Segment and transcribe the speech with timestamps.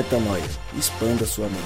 [0.00, 0.42] Metanoia.
[0.78, 1.60] Expanda sua mente.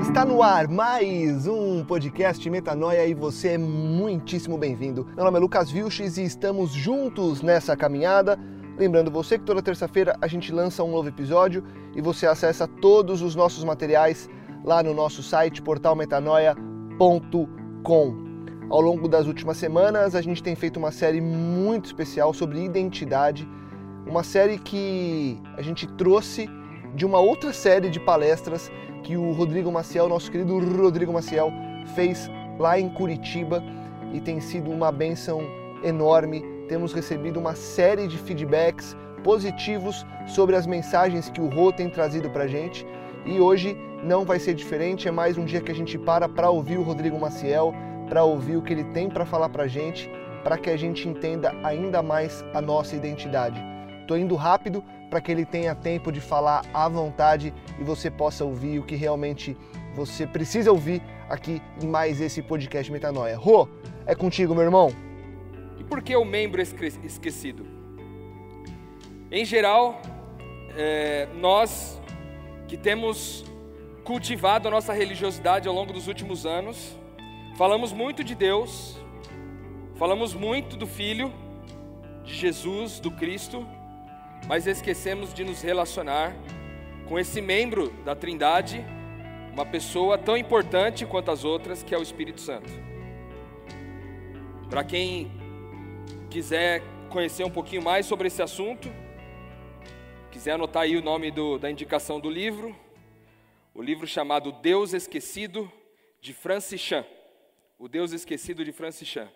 [0.00, 5.04] Está no ar mais um podcast Metanoia e você é muitíssimo bem-vindo.
[5.16, 8.38] Meu nome é Lucas Vilches e estamos juntos nessa caminhada.
[8.78, 11.64] Lembrando você que toda terça-feira a gente lança um novo episódio
[11.96, 14.30] e você acessa todos os nossos materiais
[14.64, 18.23] lá no nosso site portalmetanoia.com.
[18.70, 23.46] Ao longo das últimas semanas, a gente tem feito uma série muito especial sobre identidade,
[24.06, 26.48] uma série que a gente trouxe
[26.94, 28.70] de uma outra série de palestras
[29.02, 31.52] que o Rodrigo Maciel, nosso querido Rodrigo Maciel,
[31.94, 33.62] fez lá em Curitiba
[34.12, 35.42] e tem sido uma benção
[35.82, 36.42] enorme.
[36.66, 42.30] Temos recebido uma série de feedbacks positivos sobre as mensagens que o Rô tem trazido
[42.30, 42.86] para gente
[43.26, 45.06] e hoje não vai ser diferente.
[45.06, 47.74] É mais um dia que a gente para para ouvir o Rodrigo Maciel,
[48.14, 50.08] para ouvir o que ele tem para falar para a gente,
[50.44, 53.60] para que a gente entenda ainda mais a nossa identidade.
[54.02, 58.44] Estou indo rápido para que ele tenha tempo de falar à vontade e você possa
[58.44, 59.56] ouvir o que realmente
[59.96, 63.36] você precisa ouvir aqui em mais esse podcast Metanoia.
[63.36, 63.68] Rô,
[64.06, 64.92] é contigo, meu irmão.
[65.76, 67.66] E por que o membro esquecido?
[69.28, 70.00] Em geral,
[70.76, 72.00] é, nós
[72.68, 73.44] que temos
[74.04, 76.96] cultivado a nossa religiosidade ao longo dos últimos anos,
[77.56, 78.98] Falamos muito de Deus,
[79.94, 81.32] falamos muito do Filho,
[82.24, 83.64] de Jesus, do Cristo,
[84.48, 86.34] mas esquecemos de nos relacionar
[87.08, 88.84] com esse membro da Trindade,
[89.52, 92.72] uma pessoa tão importante quanto as outras, que é o Espírito Santo.
[94.68, 95.30] Para quem
[96.28, 98.92] quiser conhecer um pouquinho mais sobre esse assunto,
[100.32, 102.74] quiser anotar aí o nome do, da indicação do livro,
[103.72, 105.70] o livro chamado Deus Esquecido,
[106.20, 107.04] de Francis Chan.
[107.76, 109.28] O Deus Esquecido de Francis Chan.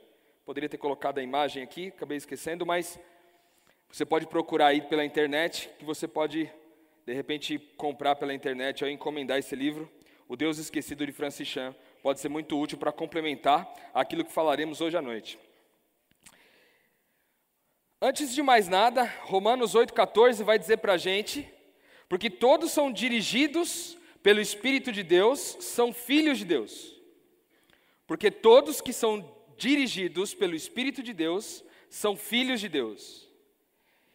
[0.45, 2.99] Poderia ter colocado a imagem aqui, acabei esquecendo, mas
[3.91, 6.49] você pode procurar aí pela internet, que você pode,
[7.05, 9.91] de repente, comprar pela internet ou encomendar esse livro.
[10.29, 14.81] O Deus Esquecido de Francis Chan pode ser muito útil para complementar aquilo que falaremos
[14.81, 15.37] hoje à noite.
[18.01, 21.53] Antes de mais nada, Romanos 8,14 vai dizer para a gente,
[22.09, 26.98] porque todos são dirigidos pelo Espírito de Deus, são filhos de Deus.
[28.09, 29.23] Porque todos que são
[29.59, 33.29] dirigidos pelo Espírito de Deus são filhos de Deus.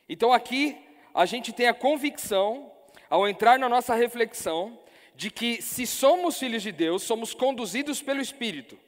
[0.09, 0.75] Então aqui
[1.13, 2.71] a gente tem a convicção,
[3.07, 4.79] ao entrar na nossa reflexão,
[5.15, 8.79] de que se somos filhos de Deus, somos conduzidos pelo Espírito.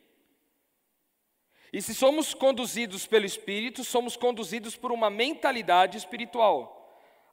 [1.71, 6.71] E se somos conduzidos pelo Espírito, somos conduzidos por uma mentalidade espiritual.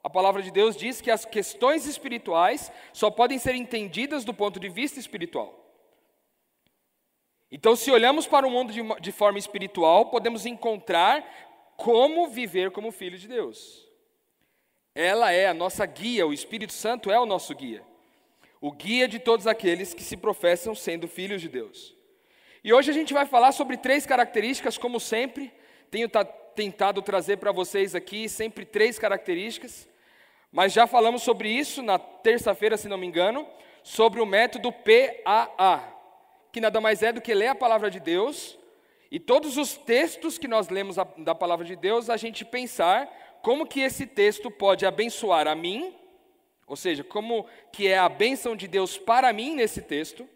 [0.03, 4.59] A palavra de Deus diz que as questões espirituais só podem ser entendidas do ponto
[4.59, 5.62] de vista espiritual.
[7.55, 11.23] Então, se olhamos para o mundo de, de forma espiritual, podemos encontrar
[11.77, 13.87] como viver como filho de Deus.
[14.95, 17.83] Ela é a nossa guia, o Espírito Santo é o nosso guia.
[18.59, 21.95] O guia de todos aqueles que se professam sendo filhos de Deus.
[22.63, 25.53] E hoje a gente vai falar sobre três características, como sempre.
[25.91, 26.09] Tenho
[26.55, 29.87] tentado trazer para vocês aqui sempre três características,
[30.51, 33.47] mas já falamos sobre isso na terça-feira, se não me engano,
[33.83, 35.92] sobre o método PAA
[36.53, 38.59] que nada mais é do que ler a palavra de Deus
[39.09, 43.07] e todos os textos que nós lemos da palavra de Deus, a gente pensar
[43.41, 45.95] como que esse texto pode abençoar a mim,
[46.67, 50.29] ou seja, como que é a bênção de Deus para mim nesse texto,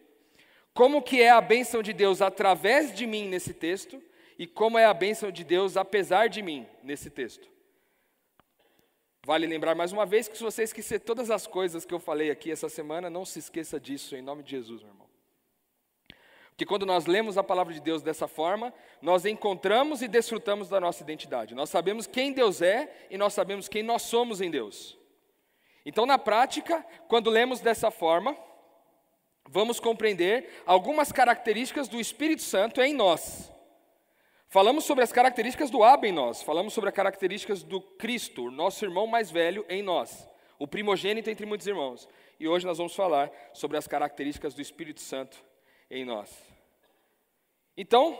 [0.73, 4.01] como que é a bênção de Deus através de mim nesse texto
[4.39, 7.47] e como é a bênção de Deus apesar de mim nesse texto.
[9.23, 12.31] Vale lembrar mais uma vez que se você esquecer todas as coisas que eu falei
[12.31, 15.06] aqui essa semana, não se esqueça disso, em nome de Jesus, meu irmão
[16.57, 20.79] que quando nós lemos a palavra de Deus dessa forma, nós encontramos e desfrutamos da
[20.79, 21.53] nossa identidade.
[21.53, 24.97] Nós sabemos quem Deus é e nós sabemos quem nós somos em Deus.
[25.85, 28.35] Então, na prática, quando lemos dessa forma,
[29.47, 33.53] vamos compreender algumas características do Espírito Santo em nós.
[34.49, 38.83] Falamos sobre as características do Abba em nós, falamos sobre as características do Cristo, nosso
[38.83, 40.27] irmão mais velho em nós,
[40.57, 42.09] o primogênito entre muitos irmãos.
[42.39, 45.45] E hoje nós vamos falar sobre as características do Espírito Santo
[45.89, 46.29] em nós.
[47.75, 48.19] Então,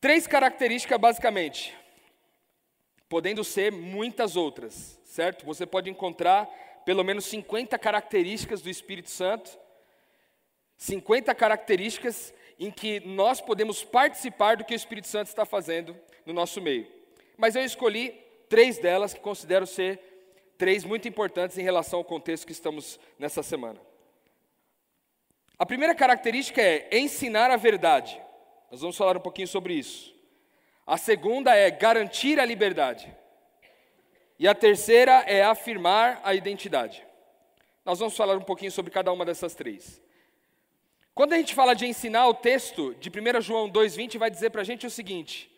[0.00, 1.76] três características basicamente,
[3.08, 5.46] podendo ser muitas outras, certo?
[5.46, 6.46] Você pode encontrar
[6.84, 9.58] pelo menos 50 características do Espírito Santo,
[10.76, 16.32] 50 características em que nós podemos participar do que o Espírito Santo está fazendo no
[16.32, 16.86] nosso meio.
[17.36, 18.10] Mas eu escolhi
[18.48, 20.00] três delas que considero ser
[20.56, 23.80] três muito importantes em relação ao contexto que estamos nessa semana.
[25.58, 28.20] A primeira característica é ensinar a verdade.
[28.70, 30.14] Nós vamos falar um pouquinho sobre isso.
[30.86, 33.12] A segunda é garantir a liberdade.
[34.38, 37.02] E a terceira é afirmar a identidade.
[37.86, 40.02] Nós vamos falar um pouquinho sobre cada uma dessas três.
[41.14, 44.60] Quando a gente fala de ensinar, o texto de 1 João 2,20 vai dizer para
[44.60, 45.50] a gente o seguinte: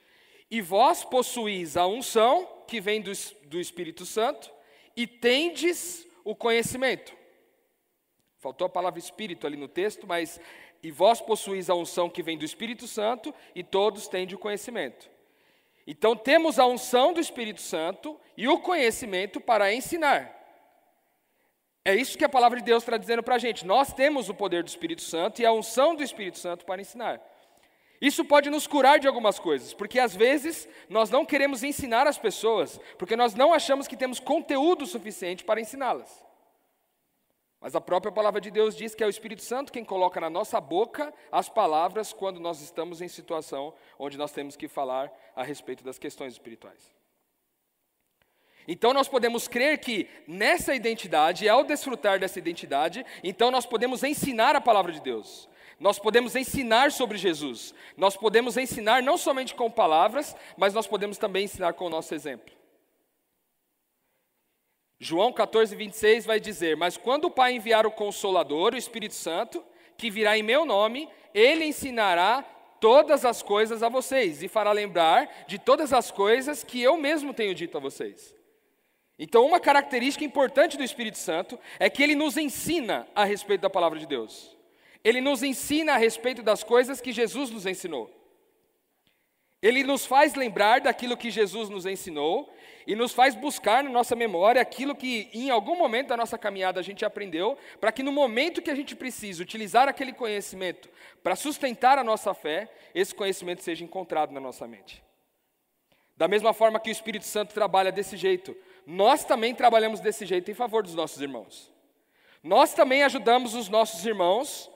[0.49, 3.11] E vós possuís a unção que vem do,
[3.47, 4.53] do Espírito Santo,
[4.97, 7.18] e tendes o conhecimento.
[8.39, 10.41] Faltou a palavra espírito ali no texto, mas
[10.83, 15.11] e vós possuís a unção que vem do Espírito Santo, e todos têm o conhecimento.
[15.87, 20.35] Então temos a unção do Espírito Santo e o conhecimento para ensinar.
[21.85, 23.65] É isso que a palavra de Deus está dizendo para a gente.
[23.65, 27.21] Nós temos o poder do Espírito Santo e a unção do Espírito Santo para ensinar.
[28.01, 32.19] Isso pode nos curar de algumas coisas, porque às vezes nós não queremos ensinar as
[32.19, 36.28] pessoas, porque nós não achamos que temos conteúdo suficiente para ensiná-las.
[37.61, 40.31] Mas a própria palavra de Deus diz que é o Espírito Santo quem coloca na
[40.31, 45.43] nossa boca as palavras quando nós estamos em situação onde nós temos que falar a
[45.43, 46.97] respeito das questões espirituais.
[48.67, 54.55] Então nós podemos crer que nessa identidade, ao desfrutar dessa identidade, então nós podemos ensinar
[54.55, 55.49] a palavra de Deus.
[55.81, 57.73] Nós podemos ensinar sobre Jesus.
[57.97, 62.15] Nós podemos ensinar não somente com palavras, mas nós podemos também ensinar com o nosso
[62.15, 62.58] exemplo.
[65.01, 69.65] João 14, 26 vai dizer: Mas quando o Pai enviar o Consolador, o Espírito Santo,
[69.97, 72.43] que virá em meu nome, ele ensinará
[72.81, 77.33] todas as coisas a vocês e fará lembrar de todas as coisas que eu mesmo
[77.33, 78.35] tenho dito a vocês.
[79.19, 83.71] Então, uma característica importante do Espírito Santo é que ele nos ensina a respeito da
[83.71, 84.57] palavra de Deus.
[85.03, 88.18] Ele nos ensina a respeito das coisas que Jesus nos ensinou.
[89.61, 92.53] Ele nos faz lembrar daquilo que Jesus nos ensinou
[92.87, 96.79] e nos faz buscar na nossa memória aquilo que em algum momento da nossa caminhada
[96.79, 100.89] a gente aprendeu, para que no momento que a gente precisa utilizar aquele conhecimento
[101.23, 105.03] para sustentar a nossa fé, esse conhecimento seja encontrado na nossa mente.
[106.17, 108.57] Da mesma forma que o Espírito Santo trabalha desse jeito,
[108.87, 111.71] nós também trabalhamos desse jeito em favor dos nossos irmãos.
[112.43, 114.71] Nós também ajudamos os nossos irmãos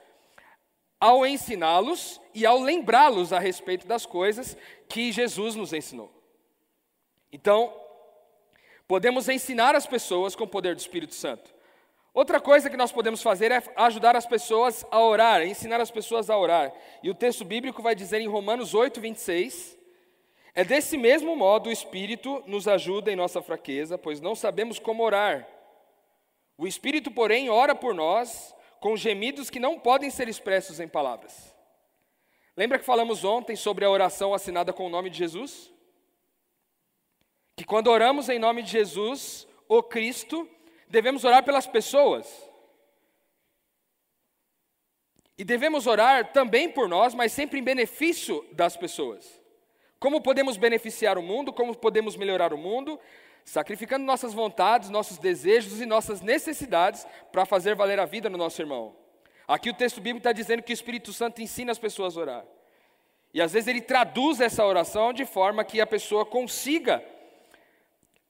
[1.03, 4.57] ao ensiná-los e ao lembrá-los a respeito das coisas
[4.89, 6.13] que Jesus nos ensinou.
[7.33, 7.75] Então,
[8.87, 11.53] podemos ensinar as pessoas com o poder do Espírito Santo.
[12.15, 16.31] Outra coisa que nós podemos fazer é ajudar as pessoas a orar, ensinar as pessoas
[16.31, 16.73] a orar.
[17.03, 19.77] E o texto bíblico vai dizer em Romanos 8, 26:
[20.55, 25.03] É desse mesmo modo o Espírito nos ajuda em nossa fraqueza, pois não sabemos como
[25.03, 25.49] orar.
[26.57, 31.55] O Espírito, porém, ora por nós com gemidos que não podem ser expressos em palavras.
[32.57, 35.73] Lembra que falamos ontem sobre a oração assinada com o nome de Jesus?
[37.55, 40.51] Que quando oramos em nome de Jesus, o Cristo,
[40.89, 42.27] devemos orar pelas pessoas.
[45.39, 49.41] E devemos orar também por nós, mas sempre em benefício das pessoas.
[50.01, 52.99] Como podemos beneficiar o mundo, como podemos melhorar o mundo,
[53.45, 58.61] sacrificando nossas vontades, nossos desejos e nossas necessidades para fazer valer a vida no nosso
[58.63, 58.95] irmão.
[59.47, 62.45] Aqui o texto bíblico está dizendo que o Espírito Santo ensina as pessoas a orar.
[63.35, 67.03] E às vezes ele traduz essa oração de forma que a pessoa consiga,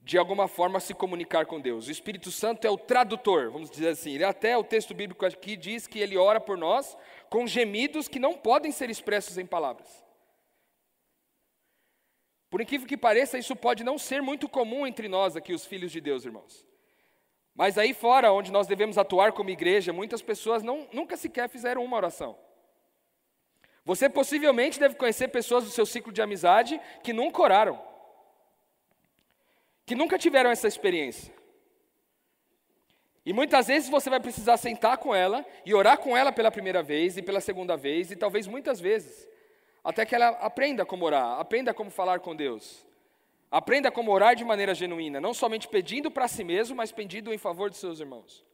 [0.00, 1.88] de alguma forma, se comunicar com Deus.
[1.88, 4.14] O Espírito Santo é o tradutor, vamos dizer assim.
[4.14, 6.96] Ele, até o texto bíblico aqui diz que ele ora por nós
[7.28, 10.01] com gemidos que não podem ser expressos em palavras.
[12.52, 15.90] Por incrível que pareça, isso pode não ser muito comum entre nós aqui, os filhos
[15.90, 16.66] de Deus, irmãos.
[17.54, 21.82] Mas aí fora, onde nós devemos atuar como igreja, muitas pessoas não, nunca sequer fizeram
[21.82, 22.38] uma oração.
[23.86, 27.82] Você possivelmente deve conhecer pessoas do seu ciclo de amizade que nunca oraram,
[29.86, 31.32] que nunca tiveram essa experiência.
[33.24, 36.82] E muitas vezes você vai precisar sentar com ela e orar com ela pela primeira
[36.82, 39.26] vez e pela segunda vez e talvez muitas vezes
[39.84, 42.86] até que ela aprenda como orar, aprenda como falar com Deus.
[43.50, 47.38] Aprenda como orar de maneira genuína, não somente pedindo para si mesmo, mas pedindo em
[47.38, 48.44] favor de seus irmãos.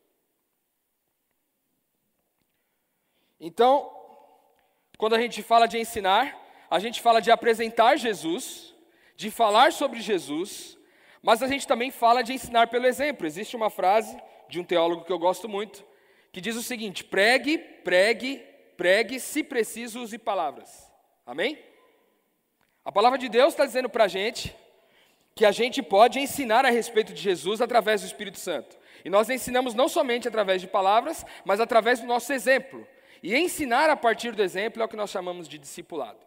[3.39, 3.95] Então,
[4.97, 6.37] quando a gente fala de ensinar,
[6.69, 8.75] a gente fala de apresentar Jesus,
[9.15, 10.77] de falar sobre Jesus,
[11.23, 13.27] mas a gente também fala de ensinar pelo exemplo.
[13.27, 15.85] Existe uma frase de um teólogo que eu gosto muito,
[16.33, 18.39] que diz o seguinte: pregue, pregue,
[18.77, 20.88] pregue, se preciso, use palavras.
[21.29, 21.59] Amém?
[22.83, 24.57] A palavra de Deus está dizendo para a gente
[25.35, 28.79] que a gente pode ensinar a respeito de Jesus através do Espírito Santo.
[29.05, 32.89] E nós ensinamos não somente através de palavras, mas através do nosso exemplo.
[33.23, 36.19] E ensinar a partir do exemplo é o que nós chamamos de discipulado.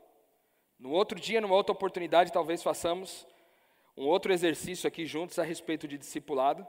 [0.78, 3.26] No outro dia, numa outra oportunidade, talvez façamos
[3.98, 6.66] um outro exercício aqui juntos a respeito de discipulado,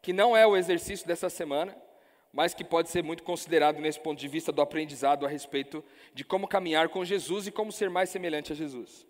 [0.00, 1.76] que não é o exercício dessa semana,
[2.36, 6.22] mas que pode ser muito considerado nesse ponto de vista do aprendizado a respeito de
[6.22, 9.06] como caminhar com Jesus e como ser mais semelhante a Jesus.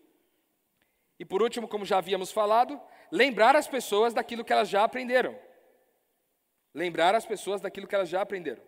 [1.19, 2.81] E por último, como já havíamos falado,
[3.11, 5.37] lembrar as pessoas daquilo que elas já aprenderam.
[6.73, 8.63] Lembrar as pessoas daquilo que elas já aprenderam.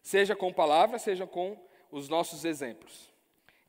[0.00, 3.12] Seja com palavras, seja com os nossos exemplos.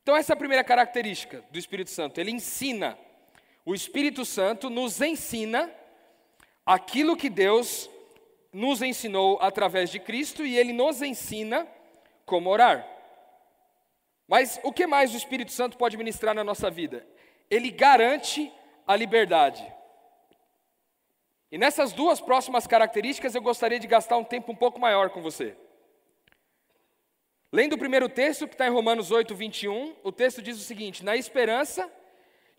[0.04, 2.20] Então, essa é a primeira característica do Espírito Santo.
[2.20, 2.96] Ele ensina.
[3.66, 5.68] O Espírito Santo nos ensina
[6.64, 7.90] aquilo que Deus
[8.52, 11.66] nos ensinou através de Cristo e ele nos ensina
[12.26, 12.86] como orar.
[14.28, 17.06] Mas o que mais o Espírito Santo pode ministrar na nossa vida?
[17.50, 18.52] Ele garante
[18.86, 19.66] a liberdade.
[21.50, 25.20] E nessas duas próximas características eu gostaria de gastar um tempo um pouco maior com
[25.20, 25.56] você.
[27.52, 31.04] Lendo o primeiro texto, que está em Romanos 8, 21, o texto diz o seguinte:
[31.04, 31.90] Na esperança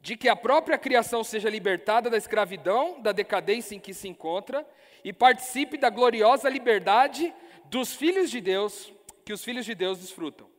[0.03, 4.67] de que a própria criação seja libertada da escravidão, da decadência em que se encontra,
[5.01, 7.33] e participe da gloriosa liberdade
[7.67, 8.91] dos filhos de Deus,
[9.23, 10.49] que os filhos de Deus desfrutam.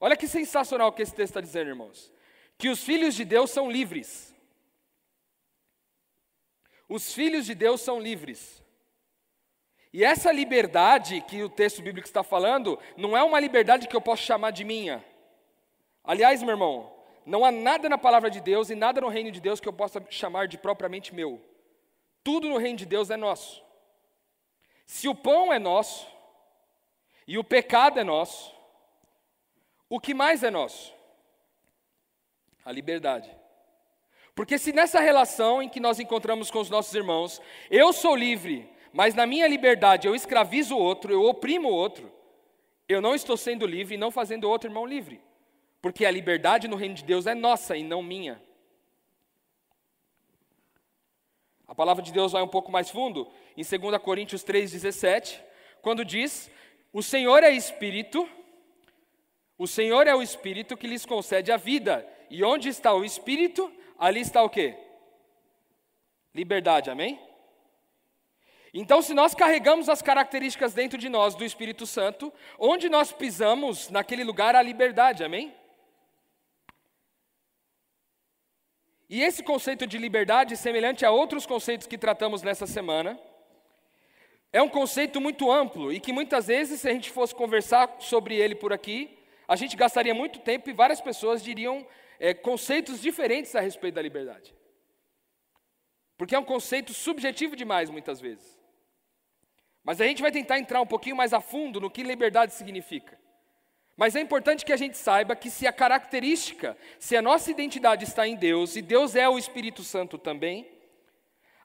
[0.00, 2.12] Olha que sensacional que esse texto está dizendo, irmãos.
[2.56, 4.32] Que os filhos de Deus são livres.
[6.88, 8.62] Os filhos de Deus são livres.
[9.92, 14.00] E essa liberdade que o texto bíblico está falando, não é uma liberdade que eu
[14.00, 15.04] posso chamar de minha.
[16.04, 16.97] Aliás, meu irmão,
[17.28, 19.72] não há nada na palavra de Deus e nada no reino de Deus que eu
[19.72, 21.38] possa chamar de propriamente meu.
[22.24, 23.62] Tudo no reino de Deus é nosso.
[24.86, 26.10] Se o pão é nosso
[27.26, 28.54] e o pecado é nosso,
[29.90, 30.94] o que mais é nosso?
[32.64, 33.30] A liberdade.
[34.34, 38.70] Porque se nessa relação em que nós encontramos com os nossos irmãos, eu sou livre,
[38.90, 42.10] mas na minha liberdade eu escravizo o outro, eu oprimo o outro,
[42.88, 45.27] eu não estou sendo livre e não fazendo o outro irmão livre.
[45.80, 48.42] Porque a liberdade no reino de Deus é nossa e não minha.
[51.66, 55.38] A palavra de Deus vai um pouco mais fundo, em 2 Coríntios 3,17,
[55.82, 56.50] quando diz:
[56.92, 58.28] O Senhor é Espírito,
[59.58, 63.70] o Senhor é o Espírito que lhes concede a vida, e onde está o Espírito,
[63.98, 64.76] ali está o quê?
[66.34, 67.20] Liberdade, amém?
[68.72, 73.88] Então, se nós carregamos as características dentro de nós do Espírito Santo, onde nós pisamos,
[73.90, 75.54] naquele lugar há liberdade, amém?
[79.08, 83.18] E esse conceito de liberdade, semelhante a outros conceitos que tratamos nessa semana,
[84.52, 88.36] é um conceito muito amplo e que muitas vezes, se a gente fosse conversar sobre
[88.36, 91.86] ele por aqui, a gente gastaria muito tempo e várias pessoas diriam
[92.20, 94.54] é, conceitos diferentes a respeito da liberdade.
[96.18, 98.58] Porque é um conceito subjetivo demais, muitas vezes.
[99.82, 103.18] Mas a gente vai tentar entrar um pouquinho mais a fundo no que liberdade significa.
[103.98, 108.04] Mas é importante que a gente saiba que se a característica, se a nossa identidade
[108.04, 110.70] está em Deus, e Deus é o Espírito Santo também,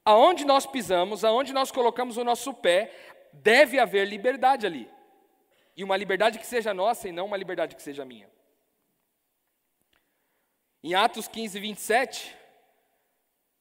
[0.03, 2.91] aonde nós pisamos, aonde nós colocamos o nosso pé,
[3.33, 4.89] deve haver liberdade ali.
[5.77, 8.27] E uma liberdade que seja nossa e não uma liberdade que seja minha.
[10.83, 12.35] Em Atos 15, 27,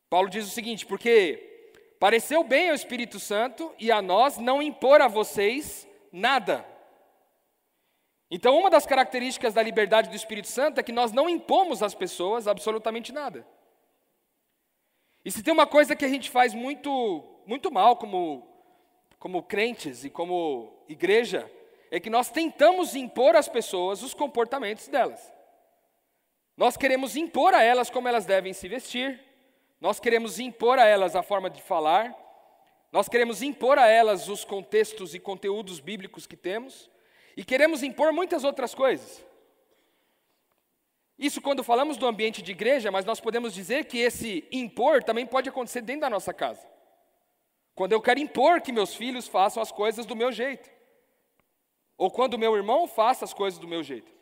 [0.09, 5.03] Paulo diz o seguinte: Porque pareceu bem ao Espírito Santo e a nós não impor
[5.03, 6.72] a vocês nada.
[8.35, 11.95] Então, uma das características da liberdade do Espírito Santo é que nós não impomos às
[11.95, 13.47] pessoas absolutamente nada.
[15.23, 18.49] E se tem uma coisa que a gente faz muito, muito mal como,
[19.19, 21.53] como crentes e como igreja,
[21.91, 25.31] é que nós tentamos impor às pessoas os comportamentos delas.
[26.57, 29.23] Nós queremos impor a elas como elas devem se vestir,
[29.79, 32.17] nós queremos impor a elas a forma de falar,
[32.91, 36.91] nós queremos impor a elas os contextos e conteúdos bíblicos que temos,
[37.37, 39.25] e queremos impor muitas outras coisas.
[41.19, 45.27] Isso quando falamos do ambiente de igreja, mas nós podemos dizer que esse impor também
[45.27, 46.67] pode acontecer dentro da nossa casa.
[47.75, 50.71] Quando eu quero impor que meus filhos façam as coisas do meu jeito.
[51.97, 54.13] Ou quando meu irmão faça as coisas do meu jeito.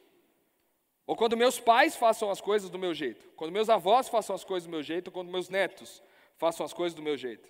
[1.06, 3.26] Ou quando meus pais façam as coisas do meu jeito.
[3.34, 5.08] Quando meus avós façam as coisas do meu jeito.
[5.08, 6.02] Ou quando meus netos
[6.36, 7.48] façam as coisas do meu jeito.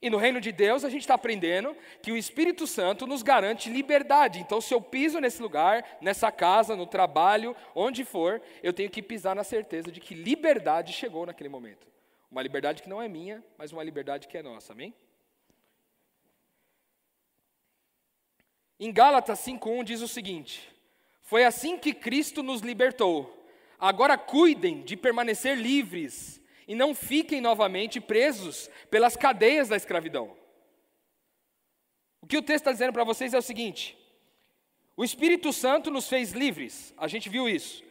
[0.00, 3.70] E no reino de Deus a gente está aprendendo que o Espírito Santo nos garante
[3.70, 4.40] liberdade.
[4.40, 9.02] Então, se eu piso nesse lugar, nessa casa, no trabalho, onde for, eu tenho que
[9.02, 11.86] pisar na certeza de que liberdade chegou naquele momento.
[12.30, 14.94] Uma liberdade que não é minha, mas uma liberdade que é nossa, amém?
[18.78, 20.70] Em Gálatas 5:1 diz o seguinte:
[21.22, 23.32] Foi assim que Cristo nos libertou.
[23.78, 30.36] Agora cuidem de permanecer livres e não fiquem novamente presos pelas cadeias da escravidão.
[32.20, 33.96] O que o texto está dizendo para vocês é o seguinte:
[34.96, 37.84] o Espírito Santo nos fez livres, a gente viu isso.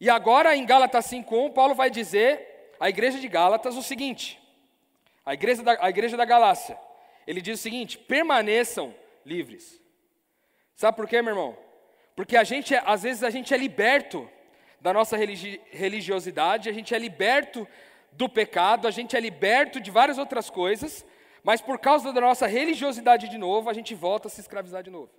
[0.00, 4.40] E agora em Gálatas 5:1, Paulo vai dizer à igreja de Gálatas o seguinte:
[5.24, 6.78] a igreja da, a igreja da Galácia,
[7.26, 8.94] ele diz o seguinte: permaneçam
[9.24, 9.80] livres.
[10.74, 11.58] Sabe por quê, meu irmão?
[12.14, 14.30] Porque a gente, é, às vezes, a gente é liberto
[14.80, 17.66] da nossa religi religiosidade, a gente é liberto
[18.16, 21.04] do pecado, a gente é liberto de várias outras coisas,
[21.42, 24.90] mas por causa da nossa religiosidade de novo, a gente volta a se escravizar de
[24.90, 25.10] novo.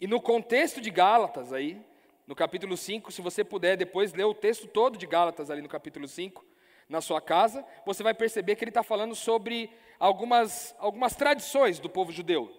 [0.00, 1.80] E no contexto de Gálatas aí,
[2.26, 5.68] no capítulo 5, se você puder depois ler o texto todo de Gálatas ali no
[5.68, 6.44] capítulo 5,
[6.88, 11.88] na sua casa, você vai perceber que ele está falando sobre algumas, algumas tradições do
[11.88, 12.50] povo judeu.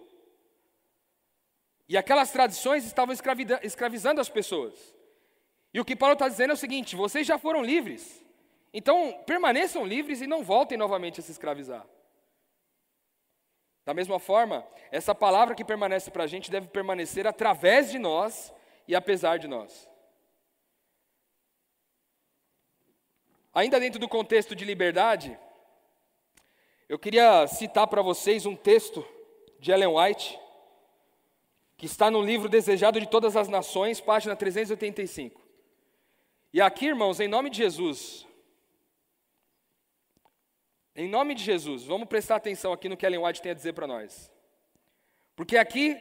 [1.88, 3.14] E aquelas tradições estavam
[3.62, 4.94] escravizando as pessoas.
[5.74, 8.21] E o que Paulo está dizendo é o seguinte: vocês já foram livres,
[8.72, 11.86] então permaneçam livres e não voltem novamente a se escravizar.
[13.84, 18.52] Da mesma forma, essa palavra que permanece para a gente deve permanecer através de nós
[18.86, 19.88] e apesar de nós.
[23.52, 25.38] Ainda dentro do contexto de liberdade,
[26.88, 29.06] eu queria citar para vocês um texto
[29.58, 30.38] de Ellen White,
[31.76, 35.40] que está no livro Desejado de Todas as Nações, página 385.
[36.52, 38.26] E aqui, irmãos, em nome de Jesus,
[40.94, 43.72] em nome de Jesus, vamos prestar atenção aqui no que Ellen White tem a dizer
[43.72, 44.30] para nós.
[45.34, 46.00] Porque aqui,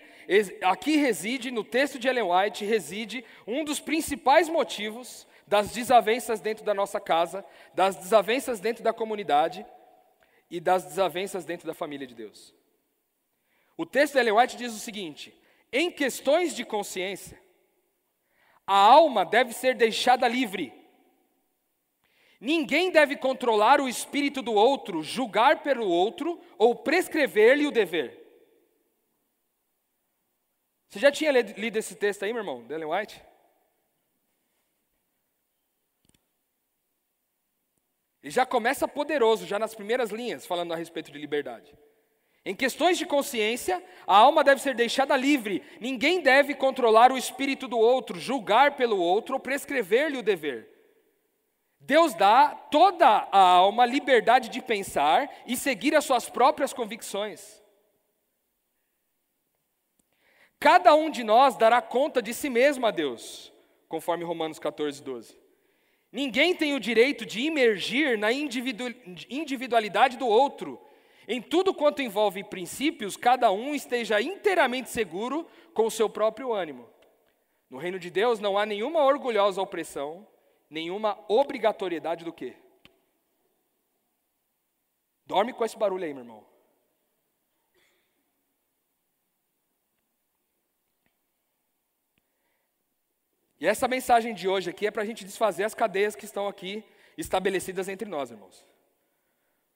[0.62, 6.66] aqui reside, no texto de Ellen White, reside um dos principais motivos das desavenças dentro
[6.66, 9.66] da nossa casa, das desavenças dentro da comunidade
[10.50, 12.54] e das desavenças dentro da família de Deus.
[13.78, 15.34] O texto de Ellen White diz o seguinte:
[15.72, 17.42] em questões de consciência,
[18.68, 20.81] a alma deve ser deixada livre
[22.42, 28.20] Ninguém deve controlar o espírito do outro, julgar pelo outro ou prescrever-lhe o dever.
[30.90, 33.24] Você já tinha lido esse texto aí, meu irmão, Ellen White?
[38.24, 41.72] Ele já começa poderoso, já nas primeiras linhas, falando a respeito de liberdade.
[42.44, 45.62] Em questões de consciência, a alma deve ser deixada livre.
[45.80, 50.81] Ninguém deve controlar o espírito do outro, julgar pelo outro ou prescrever-lhe o dever.
[51.82, 57.62] Deus dá toda a alma liberdade de pensar e seguir as suas próprias convicções.
[60.60, 63.52] Cada um de nós dará conta de si mesmo a Deus,
[63.90, 65.42] conforme Romanos 14, 12.
[66.12, 70.80] Ninguém tem o direito de imergir na individualidade do outro.
[71.28, 76.88] Em tudo quanto envolve princípios, cada um esteja inteiramente seguro com o seu próprio ânimo.
[77.70, 80.28] No reino de Deus não há nenhuma orgulhosa opressão,
[80.72, 82.56] nenhuma obrigatoriedade do quê?
[85.26, 86.48] Dorme com esse barulho aí, meu irmão.
[93.60, 96.48] E essa mensagem de hoje aqui é para a gente desfazer as cadeias que estão
[96.48, 96.84] aqui
[97.18, 98.66] estabelecidas entre nós, irmãos.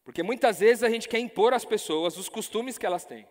[0.04, 3.28] Porque muitas vezes a gente quer impor às pessoas os costumes que elas têm.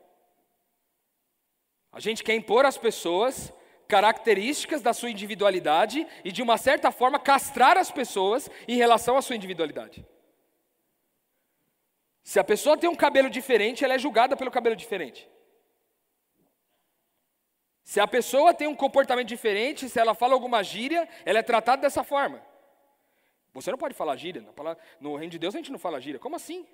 [1.90, 3.52] A gente quer impor às pessoas
[3.88, 9.22] características da sua individualidade e, de uma certa forma, castrar as pessoas em relação à
[9.22, 10.06] sua individualidade.
[12.22, 15.28] Se a pessoa tem um cabelo diferente, ela é julgada pelo cabelo diferente.
[17.84, 21.82] Se a pessoa tem um comportamento diferente, se ela fala alguma gíria, ela é tratada
[21.82, 22.42] dessa forma.
[23.52, 24.42] Você não pode falar gíria.
[24.98, 26.18] No reino de Deus a gente não fala gíria.
[26.18, 26.66] Como assim?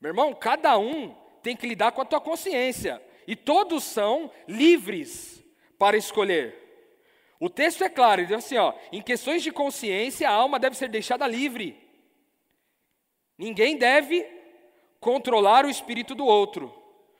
[0.00, 5.44] Meu irmão, cada um tem que lidar com a tua consciência e todos são livres
[5.78, 6.62] para escolher.
[7.38, 10.76] O texto é claro, ele diz assim, ó, em questões de consciência, a alma deve
[10.76, 11.76] ser deixada livre.
[13.36, 14.24] Ninguém deve
[15.00, 16.72] controlar o espírito do outro,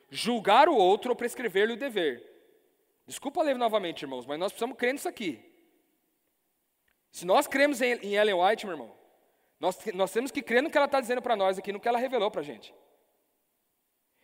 [0.09, 2.23] julgar o outro ou prescrever-lhe o dever.
[3.05, 5.43] Desculpa ler novamente, irmãos, mas nós precisamos crer nisso aqui.
[7.11, 8.95] Se nós cremos em, Ellen White, meu irmão,
[9.59, 11.87] nós, nós temos que crer no que ela está dizendo para nós aqui, no que
[11.87, 12.73] ela revelou para a gente.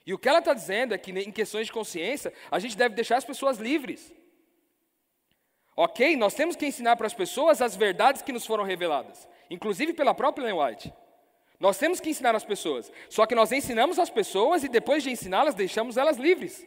[0.09, 2.95] E o que ela está dizendo é que em questões de consciência, a gente deve
[2.95, 4.11] deixar as pessoas livres.
[5.77, 6.17] Ok?
[6.17, 10.15] Nós temos que ensinar para as pessoas as verdades que nos foram reveladas, inclusive pela
[10.15, 10.91] própria Ellen White.
[11.59, 15.11] Nós temos que ensinar as pessoas, só que nós ensinamos as pessoas e depois de
[15.11, 16.65] ensiná-las, deixamos elas livres.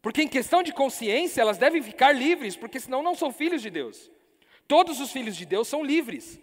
[0.00, 3.68] Porque em questão de consciência, elas devem ficar livres, porque senão não são filhos de
[3.68, 4.10] Deus.
[4.66, 6.40] Todos os filhos de Deus são livres.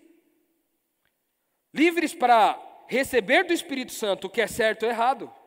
[1.73, 2.55] Livres para
[2.87, 5.40] receber do Espírito Santo o que é certo ou errado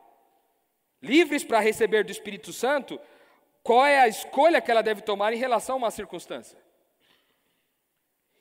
[1.05, 2.99] livres para receber do Espírito Santo,
[3.63, 6.59] qual é a escolha que ela deve tomar em relação a uma circunstância.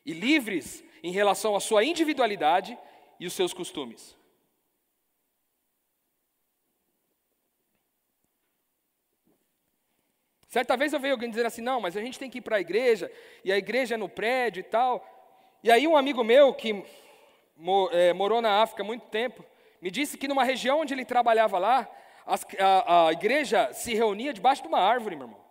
[0.06, 2.78] E livres em relação à sua individualidade
[3.20, 4.18] e os seus costumes.
[10.48, 12.58] Certa vez eu vejo alguém dizer assim: não, mas a gente tem que ir para
[12.58, 13.12] a igreja,
[13.44, 15.04] e a igreja é no prédio e tal.
[15.64, 16.84] E aí, um amigo meu que
[17.92, 19.44] é, morou na África há muito tempo,
[19.82, 21.90] me disse que numa região onde ele trabalhava lá,
[22.26, 25.44] a, a igreja se reunia debaixo de uma árvore, meu irmão.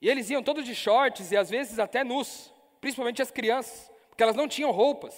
[0.00, 4.22] E eles iam todos de shorts e às vezes até nus, principalmente as crianças, porque
[4.22, 5.14] elas não tinham roupas.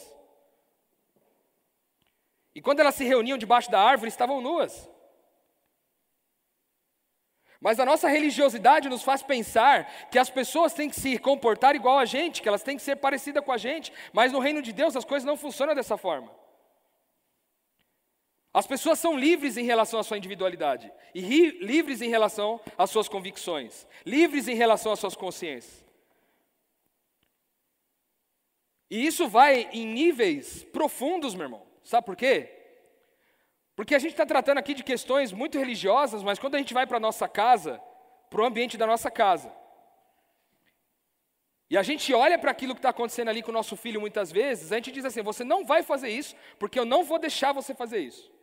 [2.54, 4.88] E quando elas se reuniam debaixo da árvore, estavam nuas.
[7.60, 11.98] Mas a nossa religiosidade nos faz pensar que as pessoas têm que se comportar igual
[11.98, 14.72] a gente, que elas têm que ser parecidas com a gente, mas no reino de
[14.72, 16.30] Deus as coisas não funcionam dessa forma.
[18.58, 21.20] As pessoas são livres em relação à sua individualidade, e
[21.60, 25.86] livres em relação às suas convicções, livres em relação às suas consciências.
[28.90, 31.62] E isso vai em níveis profundos, meu irmão.
[31.84, 32.52] Sabe por quê?
[33.76, 36.84] Porque a gente está tratando aqui de questões muito religiosas, mas quando a gente vai
[36.84, 37.80] para a nossa casa,
[38.28, 39.54] para o ambiente da nossa casa,
[41.70, 44.32] e a gente olha para aquilo que está acontecendo ali com o nosso filho muitas
[44.32, 47.52] vezes, a gente diz assim: você não vai fazer isso, porque eu não vou deixar
[47.52, 48.36] você fazer isso.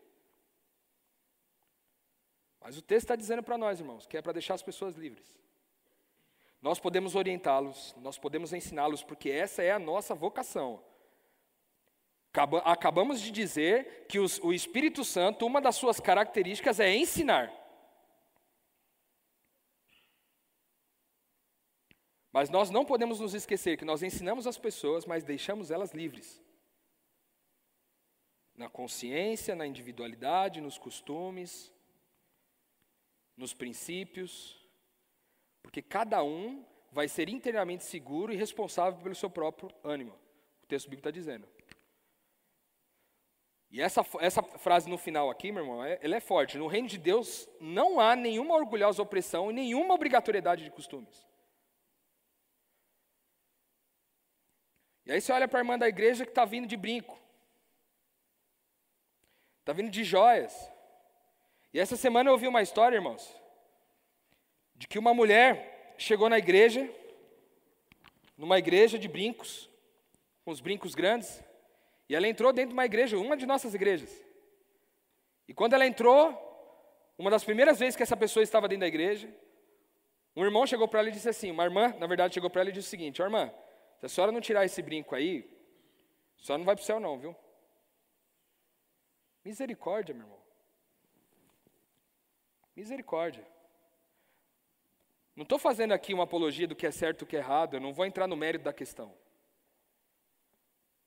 [2.66, 5.38] Mas o texto está dizendo para nós, irmãos, que é para deixar as pessoas livres.
[6.60, 10.84] Nós podemos orientá-los, nós podemos ensiná-los, porque essa é a nossa vocação.
[12.64, 17.54] Acabamos de dizer que o Espírito Santo, uma das suas características é ensinar.
[22.32, 26.42] Mas nós não podemos nos esquecer que nós ensinamos as pessoas, mas deixamos elas livres.
[28.56, 31.75] Na consciência, na individualidade, nos costumes,
[33.38, 34.64] nos princípios,
[35.62, 40.14] porque cada um vai ser inteiramente seguro e responsável pelo seu próprio ânimo.
[40.64, 41.48] O texto bíblico está dizendo.
[43.70, 46.58] E essa, essa frase no final aqui, meu irmão, é, ela é forte.
[46.58, 51.28] No reino de Deus não há nenhuma orgulhosa opressão e nenhuma obrigatoriedade de costumes.
[55.06, 57.20] E aí você olha para a irmã da igreja que está vindo de brinco.
[59.60, 60.72] Está vindo de joias.
[61.76, 63.30] E essa semana eu ouvi uma história, irmãos,
[64.76, 66.90] de que uma mulher chegou na igreja,
[68.38, 69.70] numa igreja de brincos,
[70.46, 71.44] com os brincos grandes,
[72.08, 74.10] e ela entrou dentro de uma igreja, uma de nossas igrejas.
[75.50, 76.32] E quando ela entrou,
[77.18, 79.28] uma das primeiras vezes que essa pessoa estava dentro da igreja,
[80.34, 82.70] um irmão chegou para ela e disse assim: uma irmã, na verdade, chegou para ela
[82.70, 83.54] e disse o seguinte: irmã,
[84.00, 85.46] se a senhora não tirar esse brinco aí,
[86.40, 87.36] a senhora não vai para o céu, não, viu?
[89.44, 90.45] Misericórdia, meu irmão.
[92.76, 93.48] Misericórdia.
[95.36, 97.76] Não estou fazendo aqui uma apologia do que é certo e o que é errado,
[97.76, 99.14] eu não vou entrar no mérito da questão.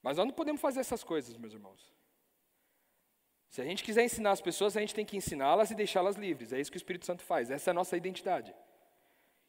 [0.03, 1.93] Mas nós não podemos fazer essas coisas, meus irmãos.
[3.49, 6.53] Se a gente quiser ensinar as pessoas, a gente tem que ensiná-las e deixá-las livres.
[6.53, 7.51] É isso que o Espírito Santo faz.
[7.51, 8.55] Essa é a nossa identidade.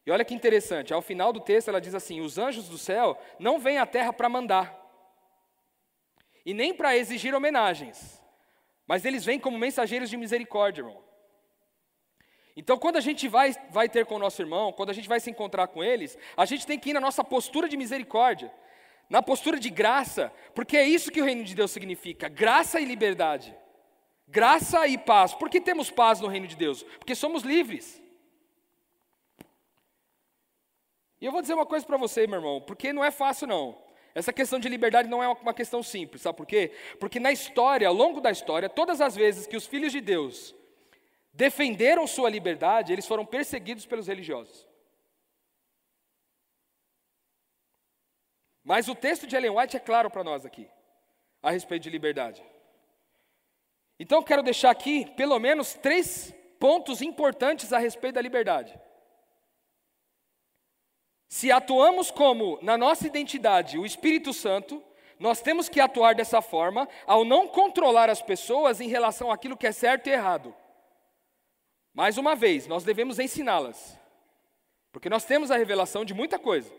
[0.05, 3.21] E olha que interessante, ao final do texto ela diz assim: Os anjos do céu
[3.37, 4.75] não vêm à terra para mandar,
[6.45, 8.23] e nem para exigir homenagens,
[8.87, 11.03] mas eles vêm como mensageiros de misericórdia, irmão.
[12.59, 15.21] Então, quando a gente vai, vai ter com o nosso irmão, quando a gente vai
[15.21, 18.51] se encontrar com eles, a gente tem que ir na nossa postura de misericórdia
[19.09, 22.85] na postura de graça, porque é isso que o reino de Deus significa: graça e
[22.85, 23.55] liberdade.
[24.27, 25.33] Graça e paz.
[25.33, 26.83] Por que temos paz no reino de Deus?
[26.83, 27.99] Porque somos livres.
[31.19, 33.75] E eu vou dizer uma coisa para você, meu irmão, porque não é fácil não.
[34.13, 36.71] Essa questão de liberdade não é uma questão simples, sabe por quê?
[36.99, 40.53] Porque na história, ao longo da história, todas as vezes que os filhos de Deus
[41.39, 44.67] defenderam sua liberdade, eles foram perseguidos pelos religiosos.
[48.61, 50.69] Mas o texto de Ellen White é claro para nós aqui,
[51.41, 52.43] a respeito de liberdade.
[53.97, 58.77] Então, quero deixar aqui pelo menos três pontos importantes a respeito da liberdade.
[61.29, 64.83] Se atuamos como, na nossa identidade, o Espírito Santo,
[65.17, 69.67] nós temos que atuar dessa forma ao não controlar as pessoas em relação àquilo que
[69.67, 70.53] é certo e errado.
[71.93, 73.97] Mais uma vez, nós devemos ensiná-las,
[74.91, 76.71] porque nós temos a revelação de muita coisa.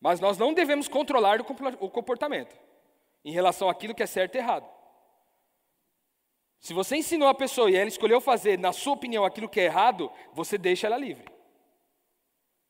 [0.00, 2.56] Mas nós não devemos controlar o comportamento
[3.24, 4.68] em relação àquilo que é certo e errado.
[6.58, 9.64] Se você ensinou a pessoa e ela escolheu fazer, na sua opinião, aquilo que é
[9.64, 11.24] errado, você deixa ela livre.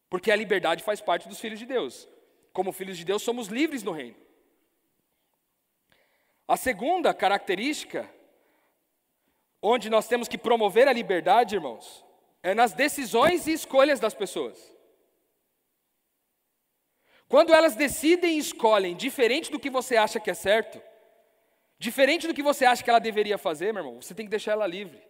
[0.09, 2.09] Porque a liberdade faz parte dos filhos de Deus.
[2.53, 4.17] Como filhos de Deus, somos livres no reino.
[6.47, 8.09] A segunda característica,
[9.63, 12.05] onde nós temos que promover a liberdade, irmãos,
[12.43, 14.73] é nas decisões e escolhas das pessoas.
[17.29, 20.83] Quando elas decidem e escolhem diferente do que você acha que é certo,
[21.79, 24.53] diferente do que você acha que ela deveria fazer, meu irmão, você tem que deixar
[24.53, 25.01] ela livre.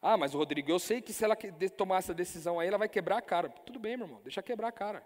[0.00, 1.36] Ah, mas Rodrigo, eu sei que se ela
[1.76, 3.48] tomar essa decisão aí, ela vai quebrar a cara.
[3.48, 5.04] Tudo bem, meu irmão, deixa quebrar a cara.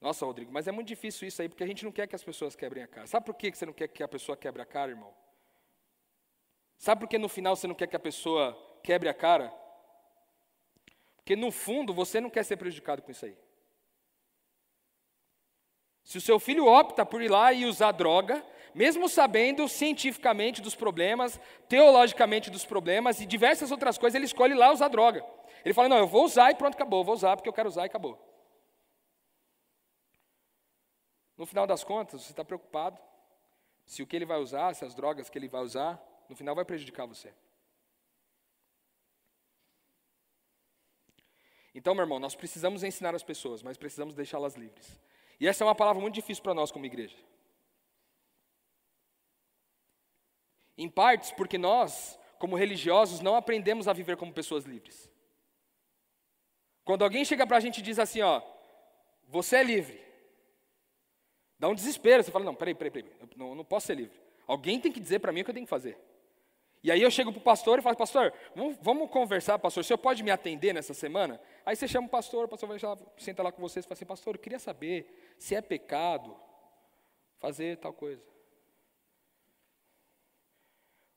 [0.00, 2.24] Nossa, Rodrigo, mas é muito difícil isso aí, porque a gente não quer que as
[2.24, 3.06] pessoas quebrem a cara.
[3.06, 5.14] Sabe por que você não quer que a pessoa quebre a cara, irmão?
[6.78, 9.52] Sabe por que no final você não quer que a pessoa quebre a cara?
[11.16, 13.36] Porque no fundo você não quer ser prejudicado com isso aí.
[16.04, 20.76] Se o seu filho opta por ir lá e usar droga, mesmo sabendo cientificamente dos
[20.76, 25.26] problemas, teologicamente dos problemas e diversas outras coisas, ele escolhe lá usar droga.
[25.64, 27.00] Ele fala: Não, eu vou usar e pronto, acabou.
[27.00, 28.16] Eu vou usar porque eu quero usar e acabou.
[31.36, 33.00] No final das contas, você está preocupado
[33.84, 36.54] se o que ele vai usar, se as drogas que ele vai usar, no final
[36.54, 37.32] vai prejudicar você.
[41.74, 44.98] Então, meu irmão, nós precisamos ensinar as pessoas, mas precisamos deixá-las livres.
[45.38, 47.16] E essa é uma palavra muito difícil para nós como igreja.
[50.78, 55.10] Em partes porque nós, como religiosos, não aprendemos a viver como pessoas livres.
[56.82, 58.40] Quando alguém chega para a gente e diz assim, ó,
[59.28, 60.00] você é livre.
[61.58, 64.18] Dá um desespero, você fala, não, peraí, peraí, peraí, eu não, não posso ser livre.
[64.46, 65.98] Alguém tem que dizer para mim o que eu tenho que fazer.
[66.82, 69.84] E aí eu chego para o pastor e falo, pastor, vamos, vamos, conversar, pastor, o
[69.84, 71.40] senhor pode me atender nessa semana?
[71.64, 73.94] Aí você chama o pastor, o pastor vai lá, senta lá com você e fala
[73.94, 76.36] assim, pastor, eu queria saber se é pecado
[77.38, 78.22] fazer tal coisa.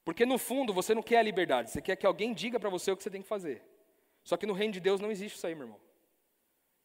[0.03, 2.91] Porque no fundo você não quer a liberdade, você quer que alguém diga para você
[2.91, 3.63] o que você tem que fazer.
[4.23, 5.79] Só que no reino de Deus não existe isso aí, meu irmão.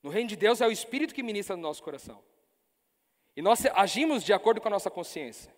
[0.02, 2.22] No reino de Deus é o Espírito que ministra no nosso coração.
[3.34, 5.54] E nós agimos de acordo com a nossa consciência.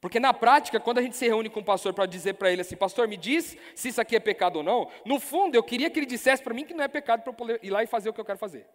[0.00, 2.60] Porque na prática, quando a gente se reúne com o pastor para dizer para ele
[2.60, 5.90] assim, pastor, me diz se isso aqui é pecado ou não, no fundo eu queria
[5.90, 8.08] que ele dissesse para mim que não é pecado para eu ir lá e fazer
[8.08, 8.68] o que eu quero fazer.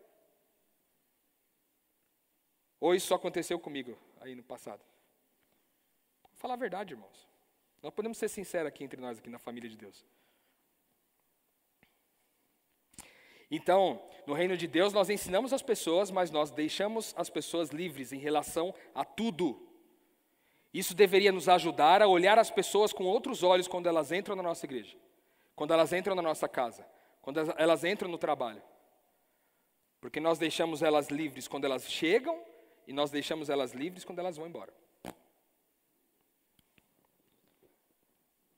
[2.79, 4.81] Ou isso só aconteceu comigo aí no passado?
[6.23, 7.25] Vou falar a verdade, irmãos.
[7.81, 10.05] Nós podemos ser sinceros aqui entre nós, aqui na família de Deus.
[13.49, 18.11] Então, no reino de Deus, nós ensinamos as pessoas, mas nós deixamos as pessoas livres
[18.11, 19.72] em relação a tudo.
[20.73, 24.41] Isso deveria nos ajudar a olhar as pessoas com outros olhos quando elas entram na
[24.41, 24.97] nossa igreja,
[25.55, 26.85] quando elas entram na nossa casa,
[27.21, 28.61] quando elas entram no trabalho.
[30.01, 32.41] Porque nós deixamos elas livres quando elas chegam
[32.87, 34.73] e nós deixamos elas livres quando elas vão embora.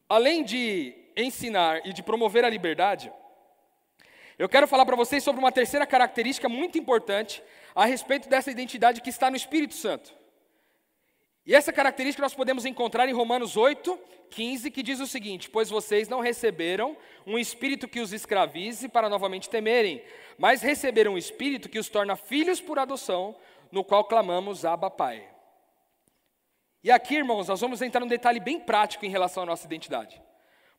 [0.08, 3.12] Além de ensinar e de promover a liberdade,
[4.38, 9.02] eu quero falar para vocês sobre uma terceira característica muito importante a respeito dessa identidade
[9.02, 10.16] que está no Espírito Santo.
[11.46, 14.00] E essa característica nós podemos encontrar em Romanos 8,
[14.32, 19.10] 15, que diz o seguinte: Pois vocês não receberam um espírito que os escravize para
[19.10, 20.04] novamente temerem,
[20.38, 23.36] mas receberam um espírito que os torna filhos por adoção,
[23.72, 25.28] no qual clamamos Abba Pai.
[26.84, 30.22] E aqui, irmãos, nós vamos entrar num detalhe bem prático em relação à nossa identidade.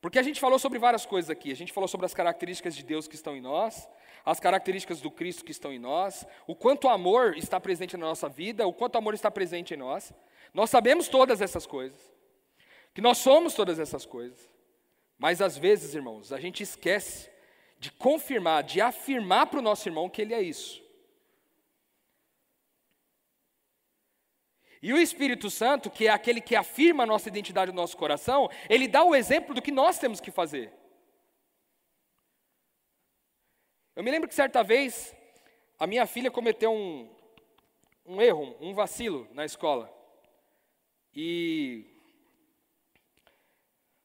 [0.01, 1.51] Porque a gente falou sobre várias coisas aqui.
[1.51, 3.89] A gente falou sobre as características de Deus que estão em nós,
[4.27, 8.29] as características do Cristo que estão em nós, o quanto amor está presente na nossa
[8.29, 10.13] vida, o quanto amor está presente em nós.
[10.53, 12.01] Nós sabemos todas essas coisas,
[12.93, 14.51] que nós somos todas essas coisas.
[15.17, 17.31] Mas às vezes, irmãos, a gente esquece
[17.79, 20.85] de confirmar, de afirmar para o nosso irmão que ele é isso.
[24.83, 28.51] E o Espírito Santo, que é aquele que afirma a nossa identidade no nosso coração,
[28.69, 30.73] ele dá o exemplo do que nós temos que fazer.
[33.97, 35.17] Eu me lembro que certa vez
[35.79, 37.11] a minha filha cometeu um,
[38.05, 39.91] um erro, um vacilo na escola.
[41.15, 41.87] E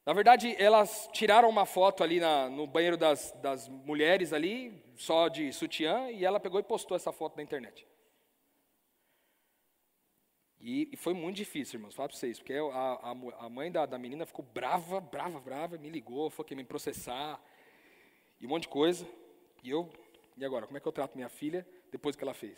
[0.06, 5.28] na verdade, elas tiraram uma foto ali na, no banheiro das, das mulheres ali, só
[5.28, 7.86] de sutiã, e ela pegou e postou essa foto na internet.
[10.60, 13.12] E, e, foi muito difícil, irmãos, falar para vocês, porque a, a,
[13.46, 16.64] a mãe da, da, menina ficou brava, brava, brava, me ligou, falou que ia me
[16.64, 17.42] processar,
[18.40, 19.06] e um monte de coisa.
[19.62, 19.91] E eu,
[20.38, 22.58] e agora, como é que eu trato minha filha depois que ela fez?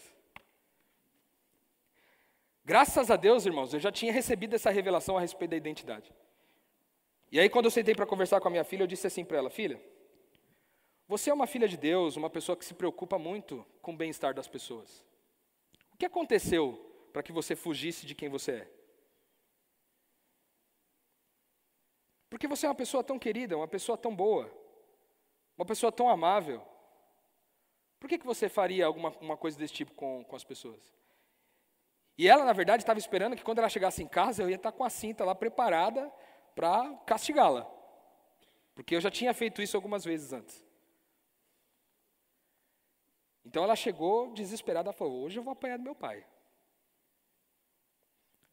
[2.66, 6.14] Graças a Deus, irmãos, eu já tinha recebido essa revelação a respeito da identidade.
[7.30, 9.38] E aí, quando eu sentei para conversar com a minha filha, eu disse assim para
[9.38, 9.82] ela: Filha,
[11.08, 14.34] você é uma filha de Deus, uma pessoa que se preocupa muito com o bem-estar
[14.34, 15.06] das pessoas.
[15.94, 18.72] O que aconteceu para que você fugisse de quem você é?
[22.30, 24.52] Porque você é uma pessoa tão querida, uma pessoa tão boa,
[25.56, 26.66] uma pessoa tão amável.
[28.04, 30.94] Por que, que você faria alguma uma coisa desse tipo com, com as pessoas?
[32.18, 34.74] E ela, na verdade, estava esperando que quando ela chegasse em casa, eu ia estar
[34.74, 36.12] com a cinta lá preparada
[36.54, 37.64] para castigá-la.
[38.76, 40.62] Porque eu já tinha feito isso algumas vezes antes.
[43.46, 46.28] Então ela chegou desesperada e falou: Hoje eu vou apanhar do meu pai.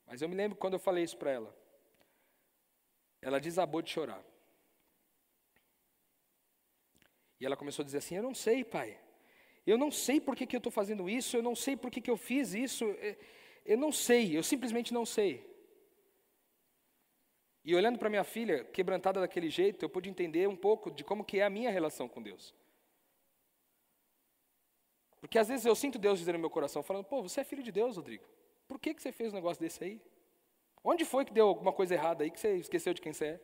[0.06, 1.56] Mas eu me lembro quando eu falei isso para ela.
[3.20, 4.24] Ela desabou de chorar.
[7.40, 9.09] E ela começou a dizer assim: Eu não sei, pai.
[9.66, 11.36] Eu não sei por que, que eu estou fazendo isso.
[11.36, 12.84] Eu não sei por que, que eu fiz isso.
[13.64, 14.36] Eu não sei.
[14.36, 15.48] Eu simplesmente não sei.
[17.64, 21.24] E olhando para minha filha, quebrantada daquele jeito, eu pude entender um pouco de como
[21.24, 22.54] que é a minha relação com Deus.
[25.20, 27.62] Porque às vezes eu sinto Deus dizer no meu coração, falando, pô, você é filho
[27.62, 28.24] de Deus, Rodrigo.
[28.66, 30.00] por que, que você fez um negócio desse aí?
[30.82, 33.40] Onde foi que deu alguma coisa errada aí que você esqueceu de quem você é?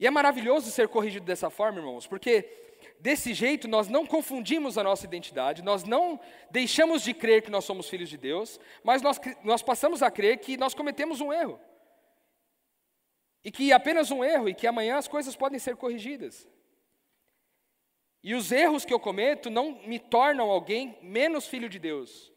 [0.00, 2.67] E é maravilhoso ser corrigido dessa forma, irmãos, porque
[3.00, 7.64] desse jeito nós não confundimos a nossa identidade, nós não deixamos de crer que nós
[7.64, 11.60] somos filhos de Deus, mas nós, nós passamos a crer que nós cometemos um erro.
[13.44, 16.46] E que apenas um erro e que amanhã as coisas podem ser corrigidas.
[18.22, 22.32] E os erros que eu cometo não me tornam alguém menos filho de Deus.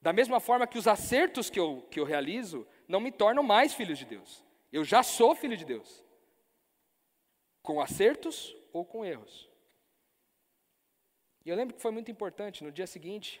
[0.00, 3.74] Da mesma forma que os acertos que eu, que eu realizo não me tornam mais
[3.74, 4.44] filho de Deus.
[4.72, 6.04] Eu já sou filho de Deus
[7.62, 9.49] com acertos ou com erros.
[11.44, 13.40] E eu lembro que foi muito importante, no dia seguinte,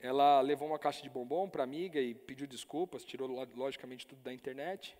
[0.00, 4.20] ela levou uma caixa de bombom para a amiga e pediu desculpas, tirou logicamente tudo
[4.22, 4.96] da internet.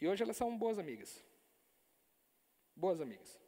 [0.00, 1.24] E hoje elas são boas amigas.
[2.74, 3.40] Boas amigas.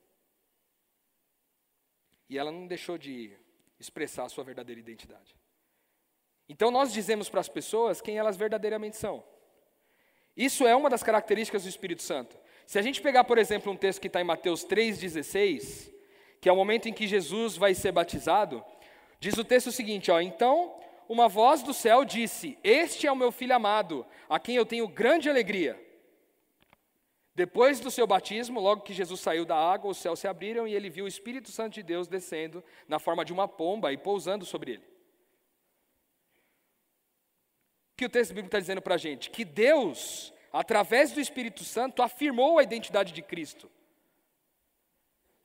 [2.31, 3.37] E ela não deixou de
[3.79, 5.37] expressar a sua verdadeira identidade.
[6.49, 9.23] Então nós dizemos para as pessoas quem elas verdadeiramente são.
[10.35, 12.39] Isso é uma das características do Espírito Santo.
[12.67, 15.93] Se a gente pegar, por exemplo, um texto que está em Mateus 3,16,
[16.41, 18.65] que é o momento em que Jesus vai ser batizado,
[19.19, 20.75] diz o texto seguinte: ó, então
[21.09, 24.89] uma voz do céu disse: Este é o meu filho amado, a quem eu tenho
[24.89, 25.81] grande alegria.
[27.35, 30.75] Depois do seu batismo, logo que Jesus saiu da água, os céus se abriram e
[30.75, 34.45] ele viu o Espírito Santo de Deus descendo na forma de uma pomba e pousando
[34.45, 34.85] sobre ele.
[37.93, 39.31] O que o texto bíblico está dizendo para a gente?
[39.31, 43.71] Que Deus através do Espírito Santo, afirmou a identidade de Cristo.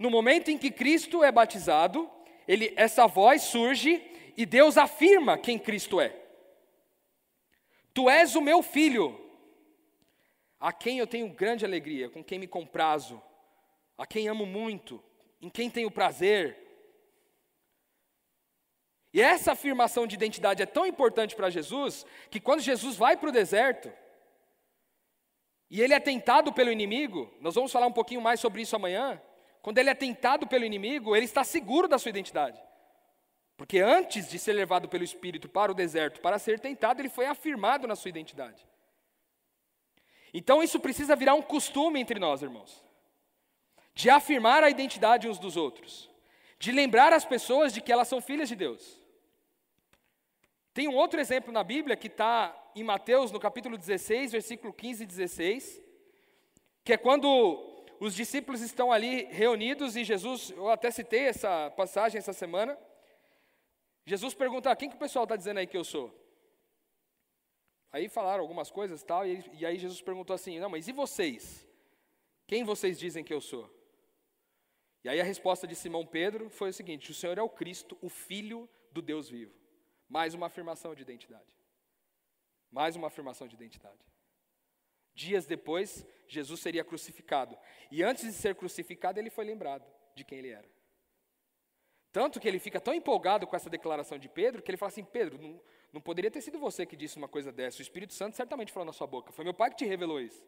[0.03, 2.11] No momento em que Cristo é batizado,
[2.45, 4.03] ele, essa voz surge
[4.35, 6.13] e Deus afirma quem Cristo é.
[7.93, 9.17] Tu és o meu filho,
[10.59, 13.23] a quem eu tenho grande alegria, com quem me comprazo,
[13.97, 15.01] a quem amo muito,
[15.41, 16.57] em quem tenho prazer.
[19.13, 23.29] E essa afirmação de identidade é tão importante para Jesus que quando Jesus vai para
[23.29, 23.89] o deserto,
[25.69, 29.21] e ele é tentado pelo inimigo, nós vamos falar um pouquinho mais sobre isso amanhã.
[29.63, 32.61] Quando ele é tentado pelo inimigo, ele está seguro da sua identidade.
[33.55, 37.27] Porque antes de ser levado pelo Espírito para o deserto para ser tentado, ele foi
[37.27, 38.67] afirmado na sua identidade.
[40.33, 42.83] Então isso precisa virar um costume entre nós, irmãos.
[43.95, 46.09] De afirmar a identidade uns dos outros.
[46.59, 48.99] De lembrar as pessoas de que elas são filhas de Deus.
[50.73, 55.03] Tem um outro exemplo na Bíblia que está em Mateus, no capítulo 16, versículo 15
[55.03, 55.81] e 16,
[56.83, 57.72] que é quando
[58.05, 62.77] os discípulos estão ali reunidos e Jesus, eu até citei essa passagem essa semana.
[64.05, 66.13] Jesus pergunta: ah, quem que o pessoal está dizendo aí que eu sou?
[67.93, 71.65] Aí falaram algumas coisas tal, e, e aí Jesus perguntou assim: não, mas e vocês?
[72.45, 73.73] Quem vocês dizem que eu sou?
[75.01, 77.97] E aí a resposta de Simão Pedro foi o seguinte: o Senhor é o Cristo,
[78.01, 79.55] o Filho do Deus vivo.
[80.09, 81.53] Mais uma afirmação de identidade.
[82.69, 84.12] Mais uma afirmação de identidade.
[85.13, 87.57] Dias depois, Jesus seria crucificado.
[87.91, 90.67] E antes de ser crucificado, ele foi lembrado de quem ele era.
[92.11, 95.03] Tanto que ele fica tão empolgado com essa declaração de Pedro, que ele fala assim:
[95.03, 95.59] Pedro, não,
[95.91, 97.79] não poderia ter sido você que disse uma coisa dessa.
[97.79, 99.31] O Espírito Santo certamente falou na sua boca.
[99.31, 100.43] Foi meu pai que te revelou isso.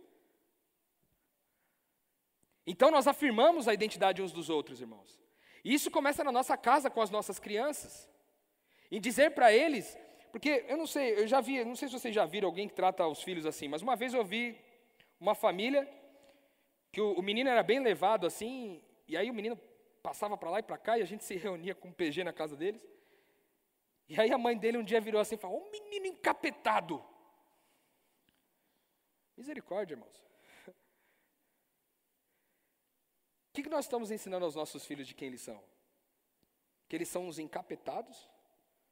[2.68, 5.20] Então nós afirmamos a identidade uns dos outros, irmãos.
[5.64, 8.08] E isso começa na nossa casa com as nossas crianças.
[8.92, 9.98] Em dizer para eles
[10.36, 12.74] porque eu não sei, eu já vi, não sei se vocês já viram alguém que
[12.74, 14.60] trata os filhos assim, mas uma vez eu vi
[15.18, 15.90] uma família
[16.92, 19.56] que o, o menino era bem levado assim, e aí o menino
[20.04, 22.34] passava para lá e para cá e a gente se reunia com o PG na
[22.34, 22.82] casa deles.
[24.10, 27.02] E aí a mãe dele um dia virou assim e falou: "Um menino encapetado".
[29.38, 30.22] Misericórdia, irmãos.
[30.68, 30.74] O
[33.54, 35.64] que, que nós estamos ensinando aos nossos filhos de quem eles são?
[36.90, 38.30] Que eles são os encapetados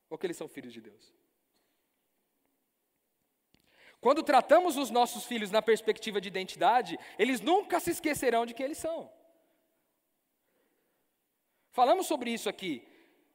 [0.10, 1.14] ou que eles são filhos de Deus?
[4.04, 8.66] Quando tratamos os nossos filhos na perspectiva de identidade, eles nunca se esquecerão de quem
[8.66, 9.10] eles são.
[11.72, 12.86] Falamos sobre isso aqui.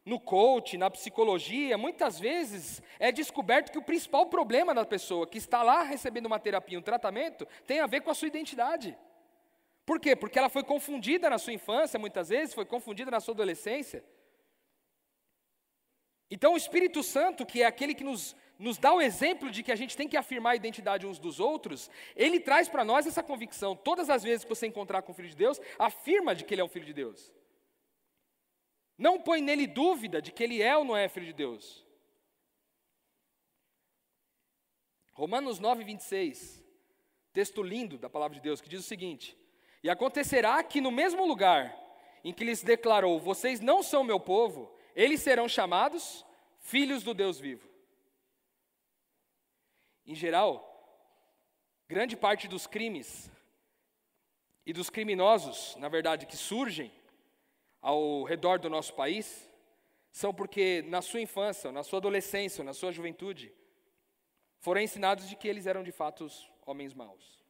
[0.05, 5.39] No coach, na psicologia, muitas vezes é descoberto que o principal problema da pessoa que
[5.39, 8.95] está lá recebendo uma terapia, um tratamento, tem a ver com a sua identidade.
[9.87, 10.15] Por quê?
[10.15, 14.05] Porque ela foi confundida na sua infância, muitas vezes, foi confundida na sua adolescência.
[16.31, 19.71] Então, o Espírito Santo, que é aquele que nos nos dá o exemplo de que
[19.71, 23.23] a gente tem que afirmar a identidade uns dos outros, ele traz para nós essa
[23.23, 23.77] convicção.
[23.77, 26.61] Todas as vezes que você encontrar com o Filho de Deus, afirma de que ele
[26.61, 27.33] é um Filho de Deus.
[28.97, 31.87] Não põe nele dúvida de que ele é ou não é Filho de Deus.
[35.13, 36.65] Romanos 9, 26,
[37.33, 39.39] texto lindo da palavra de Deus, que diz o seguinte:
[39.83, 41.77] E acontecerá que no mesmo lugar
[42.25, 46.25] em que lhes declarou, vocês não são meu povo, eles serão chamados
[46.59, 47.68] filhos do Deus vivo.
[50.09, 50.65] Em geral,
[51.87, 53.31] grande parte dos crimes
[54.65, 56.91] e dos criminosos, na verdade, que surgem
[57.79, 59.47] ao redor do nosso país,
[60.11, 63.53] são porque na sua infância, na sua adolescência, na sua juventude,
[64.61, 66.27] foram ensinados de que eles eram de fato
[66.65, 67.45] homens maus.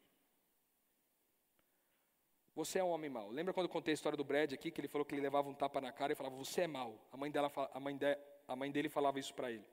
[2.56, 3.30] Você é um homem mau.
[3.30, 5.48] Lembra quando eu contei a história do Brad aqui, que ele falou que ele levava
[5.48, 6.98] um tapa na cara e falava, você é mau.
[7.12, 9.64] A mãe, dela, a mãe, de, a mãe dele falava isso para ele.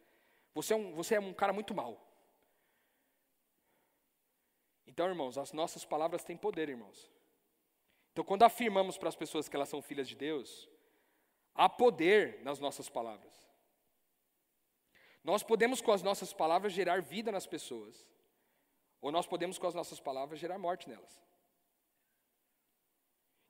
[0.53, 1.99] Você é, um, você é um cara muito mau.
[4.87, 7.11] Então, irmãos, as nossas palavras têm poder, irmãos.
[8.11, 10.69] Então, quando afirmamos para as pessoas que elas são filhas de Deus,
[11.53, 13.33] há poder nas nossas palavras.
[15.23, 18.07] Nós podemos, com as nossas palavras, gerar vida nas pessoas,
[19.01, 21.21] ou nós podemos, com as nossas palavras, gerar morte nelas.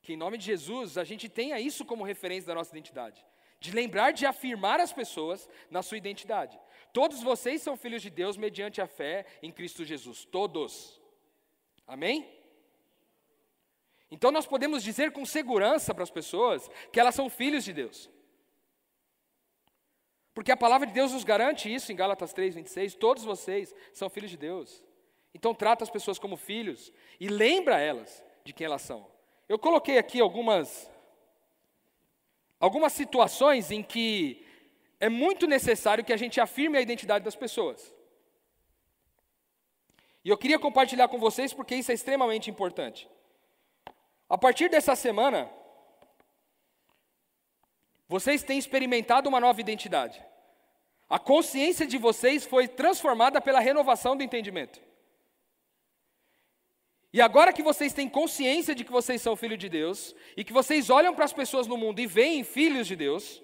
[0.01, 3.25] Que em nome de Jesus a gente tenha isso como referência da nossa identidade.
[3.59, 6.59] De lembrar de afirmar as pessoas na sua identidade.
[6.93, 10.23] Todos vocês são filhos de Deus mediante a fé em Cristo Jesus.
[10.23, 11.01] Todos.
[11.87, 12.27] Amém?
[14.09, 18.09] Então nós podemos dizer com segurança para as pessoas que elas são filhos de Deus.
[20.33, 22.95] Porque a palavra de Deus nos garante isso em Gálatas 3, 26.
[22.95, 24.83] Todos vocês são filhos de Deus.
[25.33, 29.07] Então trata as pessoas como filhos e lembra elas de quem elas são.
[29.47, 30.91] Eu coloquei aqui algumas
[32.59, 34.45] algumas situações em que
[34.99, 37.94] é muito necessário que a gente afirme a identidade das pessoas.
[40.25, 43.07] E eu queria compartilhar com vocês porque isso é extremamente importante.
[44.27, 45.47] A partir dessa semana,
[48.07, 50.19] vocês têm experimentado uma nova identidade.
[51.07, 54.81] A consciência de vocês foi transformada pela renovação do entendimento.
[57.13, 60.51] E agora que vocês têm consciência de que vocês são filhos de Deus, e que
[60.51, 63.43] vocês olham para as pessoas no mundo e veem filhos de Deus,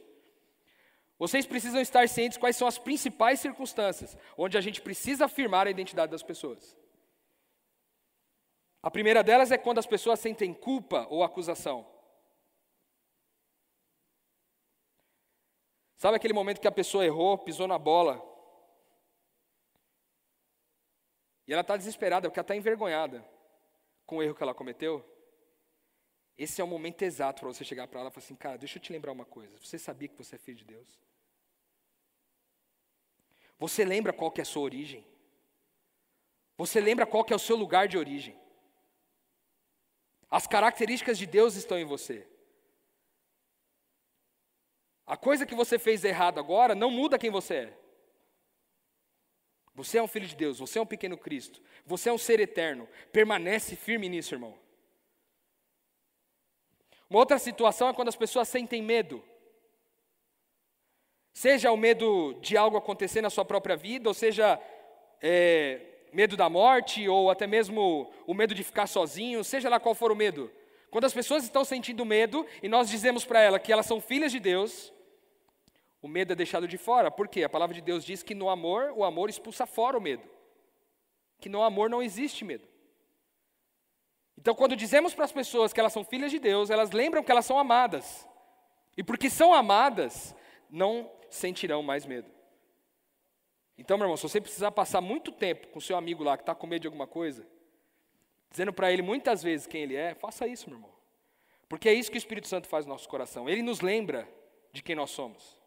[1.21, 5.69] vocês precisam estar cientes quais são as principais circunstâncias onde a gente precisa afirmar a
[5.69, 6.75] identidade das pessoas.
[8.81, 11.85] A primeira delas é quando as pessoas sentem culpa ou acusação.
[15.95, 18.19] Sabe aquele momento que a pessoa errou, pisou na bola,
[21.47, 23.23] e ela está desesperada, porque ela está envergonhada
[24.07, 25.05] com o erro que ela cometeu,
[26.35, 28.79] esse é o momento exato para você chegar para ela e falar assim: cara, deixa
[28.79, 29.55] eu te lembrar uma coisa.
[29.59, 31.10] Você sabia que você é filho de Deus?
[33.61, 35.05] Você lembra qual que é a sua origem?
[36.57, 38.35] Você lembra qual que é o seu lugar de origem?
[40.31, 42.27] As características de Deus estão em você.
[45.05, 47.77] A coisa que você fez errado agora não muda quem você é.
[49.75, 52.39] Você é um filho de Deus, você é um pequeno Cristo, você é um ser
[52.39, 52.89] eterno.
[53.11, 54.57] Permanece firme nisso, irmão.
[57.07, 59.23] Uma outra situação é quando as pessoas sentem medo.
[61.33, 64.59] Seja o medo de algo acontecer na sua própria vida, ou seja,
[65.21, 69.95] é, medo da morte, ou até mesmo o medo de ficar sozinho, seja lá qual
[69.95, 70.51] for o medo.
[70.89, 74.31] Quando as pessoas estão sentindo medo e nós dizemos para elas que elas são filhas
[74.31, 74.91] de Deus,
[76.01, 77.09] o medo é deixado de fora.
[77.09, 77.43] Por quê?
[77.43, 80.23] A palavra de Deus diz que no amor, o amor expulsa fora o medo.
[81.39, 82.67] Que no amor não existe medo.
[84.37, 87.31] Então, quando dizemos para as pessoas que elas são filhas de Deus, elas lembram que
[87.31, 88.27] elas são amadas.
[88.97, 90.35] E porque são amadas,
[90.69, 92.29] não sentirão mais medo.
[93.77, 96.53] Então, meu irmão, se você precisar passar muito tempo com seu amigo lá que está
[96.53, 97.47] com medo de alguma coisa,
[98.49, 100.91] dizendo para ele muitas vezes quem ele é, faça isso, meu irmão.
[101.67, 103.49] Porque é isso que o Espírito Santo faz no nosso coração.
[103.49, 104.29] Ele nos lembra
[104.73, 105.59] de quem nós somos.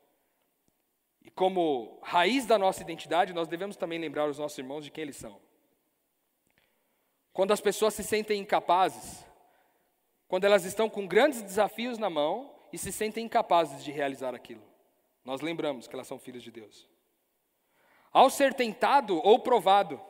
[1.23, 5.03] E como raiz da nossa identidade, nós devemos também lembrar os nossos irmãos de quem
[5.03, 5.41] eles são.
[7.33, 9.25] Quando as pessoas se sentem incapazes,
[10.29, 14.63] quando elas estão com grandes desafios na mão e se sentem incapazes de realizar aquilo,
[15.25, 16.89] nós lembramos que elas são filhas de Deus.
[18.13, 20.01] Ao ser tentado ou provado,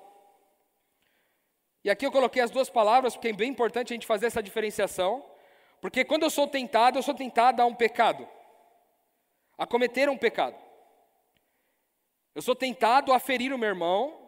[1.83, 4.43] e aqui eu coloquei as duas palavras porque é bem importante a gente fazer essa
[4.43, 5.25] diferenciação,
[5.81, 8.27] porque quando eu sou tentado, eu sou tentado a um pecado,
[9.57, 10.57] a cometer um pecado.
[12.35, 14.21] Eu sou tentado a ferir o meu irmão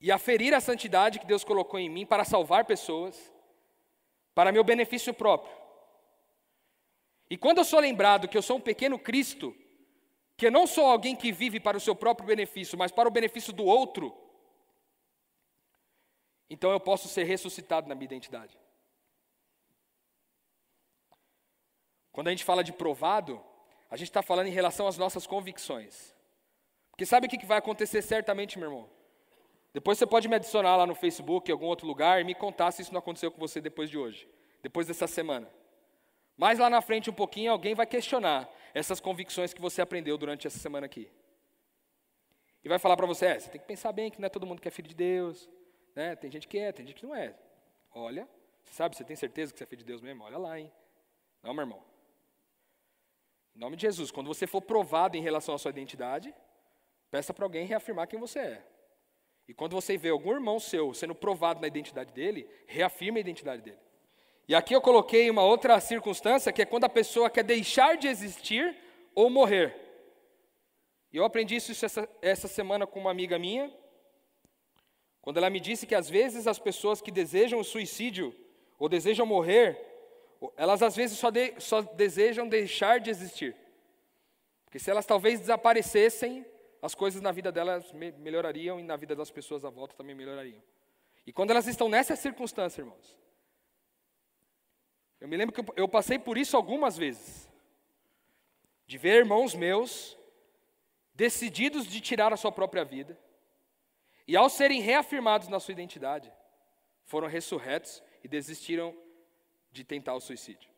[0.00, 3.32] e a ferir a santidade que Deus colocou em mim para salvar pessoas,
[4.34, 5.63] para meu benefício próprio.
[7.30, 9.56] E quando eu sou lembrado que eu sou um pequeno Cristo,
[10.36, 13.12] que eu não sou alguém que vive para o seu próprio benefício, mas para o
[13.12, 14.14] benefício do outro,
[16.50, 18.58] então eu posso ser ressuscitado na minha identidade.
[22.12, 23.42] Quando a gente fala de provado,
[23.90, 26.14] a gente está falando em relação às nossas convicções.
[26.90, 28.90] Porque sabe o que vai acontecer certamente, meu irmão?
[29.72, 32.70] Depois você pode me adicionar lá no Facebook, em algum outro lugar, e me contar
[32.70, 34.28] se isso não aconteceu com você depois de hoje,
[34.62, 35.50] depois dessa semana.
[36.36, 38.48] Mais lá na frente um pouquinho, alguém vai questionar.
[38.74, 41.08] essas convicções que você aprendeu durante essa semana aqui.
[42.64, 44.44] E vai falar para você, é, você tem que pensar bem que não é todo
[44.44, 45.48] mundo que é filho de Deus,
[45.94, 46.16] né?
[46.16, 47.36] Tem gente que é, tem gente que não é.
[47.92, 48.28] Olha,
[48.64, 50.24] você sabe, você tem certeza que você é filho de Deus mesmo?
[50.24, 50.72] Olha lá, hein?
[51.40, 51.84] Não, meu irmão.
[53.54, 56.34] Em nome de Jesus, quando você for provado em relação à sua identidade,
[57.10, 58.66] peça para alguém reafirmar quem você é.
[59.46, 63.62] E quando você vê algum irmão seu sendo provado na identidade dele, reafirme a identidade
[63.62, 63.78] dele.
[64.46, 68.08] E aqui eu coloquei uma outra circunstância, que é quando a pessoa quer deixar de
[68.08, 68.76] existir
[69.14, 69.74] ou morrer.
[71.12, 73.72] E eu aprendi isso essa, essa semana com uma amiga minha,
[75.22, 78.34] quando ela me disse que às vezes as pessoas que desejam o suicídio
[78.78, 79.80] ou desejam morrer,
[80.56, 83.56] elas às vezes só, de, só desejam deixar de existir.
[84.66, 86.44] Porque se elas talvez desaparecessem,
[86.82, 90.14] as coisas na vida delas me melhorariam e na vida das pessoas à volta também
[90.14, 90.62] melhorariam.
[91.26, 93.16] E quando elas estão nessa circunstância, irmãos,
[95.24, 97.50] eu me lembro que eu passei por isso algumas vezes,
[98.86, 100.18] de ver irmãos meus
[101.14, 103.18] decididos de tirar a sua própria vida,
[104.28, 106.30] e ao serem reafirmados na sua identidade,
[107.06, 108.94] foram ressurretos e desistiram
[109.72, 110.70] de tentar o suicídio.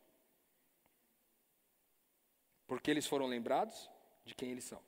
[2.69, 3.91] Porque eles foram lembrados
[4.25, 4.81] de quem eles são.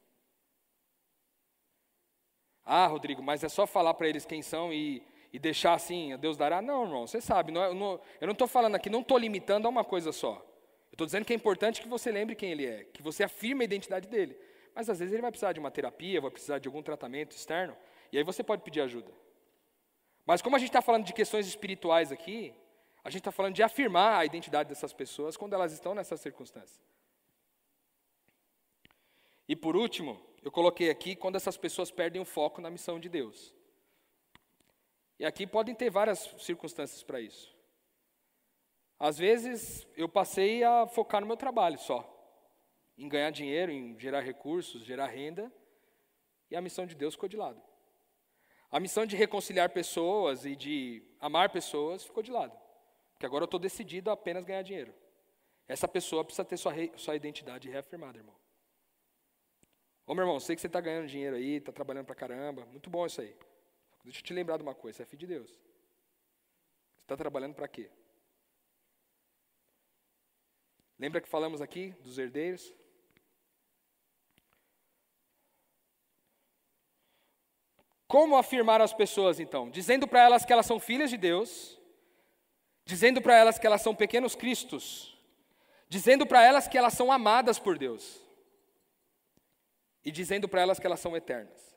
[2.64, 5.02] Ah, Rodrigo, mas é só falar para eles quem são e,
[5.33, 6.62] e deixar assim, Deus dará?
[6.62, 9.66] Não, irmão, você sabe, não, é, não, eu não estou falando aqui, não estou limitando
[9.66, 10.35] a uma coisa só.
[10.91, 13.62] Eu estou dizendo que é importante que você lembre quem ele é, que você afirme
[13.62, 14.37] a identidade dele.
[14.74, 17.76] Mas às vezes ele vai precisar de uma terapia, vai precisar de algum tratamento externo,
[18.12, 19.12] e aí você pode pedir ajuda.
[20.24, 22.55] Mas como a gente está falando de questões espirituais aqui,
[23.05, 26.81] a gente está falando de afirmar a identidade dessas pessoas quando elas estão nessas circunstâncias.
[29.49, 33.09] E por último, eu coloquei aqui quando essas pessoas perdem o foco na missão de
[33.09, 33.55] Deus.
[35.19, 37.57] E aqui podem ter várias circunstâncias para isso.
[38.99, 42.07] Às vezes eu passei a focar no meu trabalho só,
[42.97, 45.53] em ganhar dinheiro, em gerar recursos, gerar renda,
[46.51, 47.62] e a missão de Deus ficou de lado.
[48.71, 52.57] A missão de reconciliar pessoas e de amar pessoas ficou de lado.
[53.12, 54.95] Porque agora eu estou decidido a apenas ganhar dinheiro.
[55.66, 58.37] Essa pessoa precisa ter sua, sua identidade reafirmada, irmão.
[60.07, 62.89] Ô meu irmão, sei que você está ganhando dinheiro aí, está trabalhando para caramba, muito
[62.89, 63.37] bom isso aí.
[64.09, 65.50] Deixa eu te lembrar de uma coisa, você é filho de Deus.
[65.50, 67.90] Você está trabalhando para quê?
[70.98, 72.74] Lembra que falamos aqui dos herdeiros?
[78.06, 79.68] Como afirmar as pessoas então?
[79.68, 81.78] Dizendo para elas que elas são filhas de Deus,
[82.86, 85.22] dizendo para elas que elas são pequenos cristos,
[85.86, 88.26] dizendo para elas que elas são amadas por Deus
[90.02, 91.68] e dizendo para elas que elas são eternas.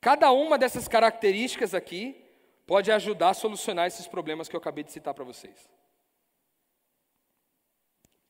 [0.00, 2.24] Cada uma dessas características aqui
[2.66, 5.68] pode ajudar a solucionar esses problemas que eu acabei de citar para vocês.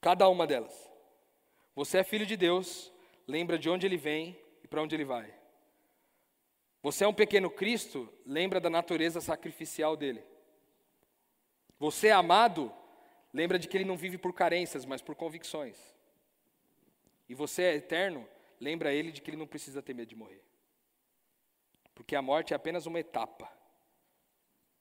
[0.00, 0.90] Cada uma delas.
[1.74, 2.92] Você é filho de Deus,
[3.26, 5.32] lembra de onde ele vem e para onde ele vai.
[6.82, 10.24] Você é um pequeno Cristo, lembra da natureza sacrificial dele.
[11.78, 12.72] Você é amado,
[13.32, 15.98] lembra de que ele não vive por carências, mas por convicções
[17.28, 18.26] e você é eterno,
[18.58, 20.42] lembra ele de que ele não precisa ter medo de morrer.
[21.98, 23.52] Porque a morte é apenas uma etapa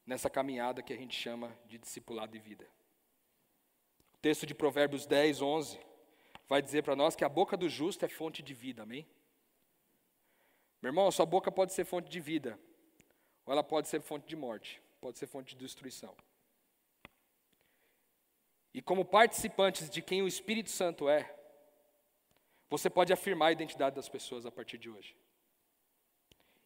[0.05, 2.69] nessa caminhada que a gente chama de discipulado de vida.
[4.13, 5.79] O texto de Provérbios 10, 11
[6.47, 9.03] vai dizer para nós que a boca do justo é fonte de vida, amém?
[10.79, 12.57] Meu irmão, a sua boca pode ser fonte de vida,
[13.47, 16.15] ou ela pode ser fonte de morte, pode ser fonte de destruição.
[18.75, 21.35] E como participantes de quem o Espírito Santo é,
[22.69, 25.17] você pode afirmar a identidade das pessoas a partir de hoje.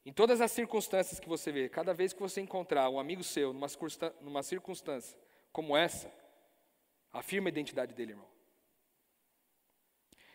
[0.06, 3.54] Em todas as circunstâncias que você vê, cada vez que você encontrar um amigo seu
[3.54, 3.68] numa,
[4.20, 5.18] numa circunstância
[5.52, 6.12] como essa,
[7.14, 8.28] afirma a identidade dele, irmão.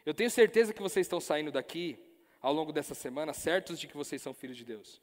[0.05, 1.99] Eu tenho certeza que vocês estão saindo daqui
[2.41, 5.03] ao longo dessa semana certos de que vocês são filhos de Deus.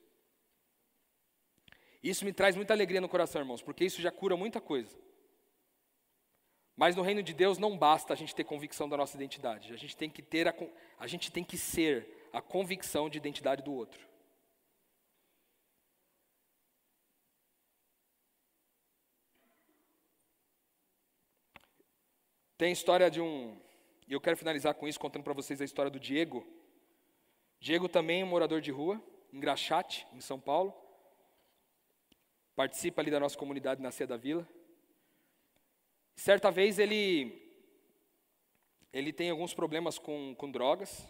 [2.01, 4.97] Isso me traz muita alegria no coração, irmãos, porque isso já cura muita coisa.
[6.76, 9.74] Mas no reino de Deus não basta a gente ter convicção da nossa identidade.
[9.74, 10.55] A gente tem que ter a,
[10.97, 14.12] a gente tem que ser a convicção de identidade do outro.
[22.64, 23.59] Tem a história de um,
[24.07, 26.47] e eu quero finalizar com isso contando para vocês a história do Diego.
[27.59, 29.03] Diego também é um morador de rua,
[29.34, 30.74] em Graxate, em São Paulo.
[32.55, 34.47] Participa ali da nossa comunidade na Cia da Vila.
[36.16, 37.38] Certa vez ele,
[38.93, 41.05] ele tem alguns problemas com, com drogas.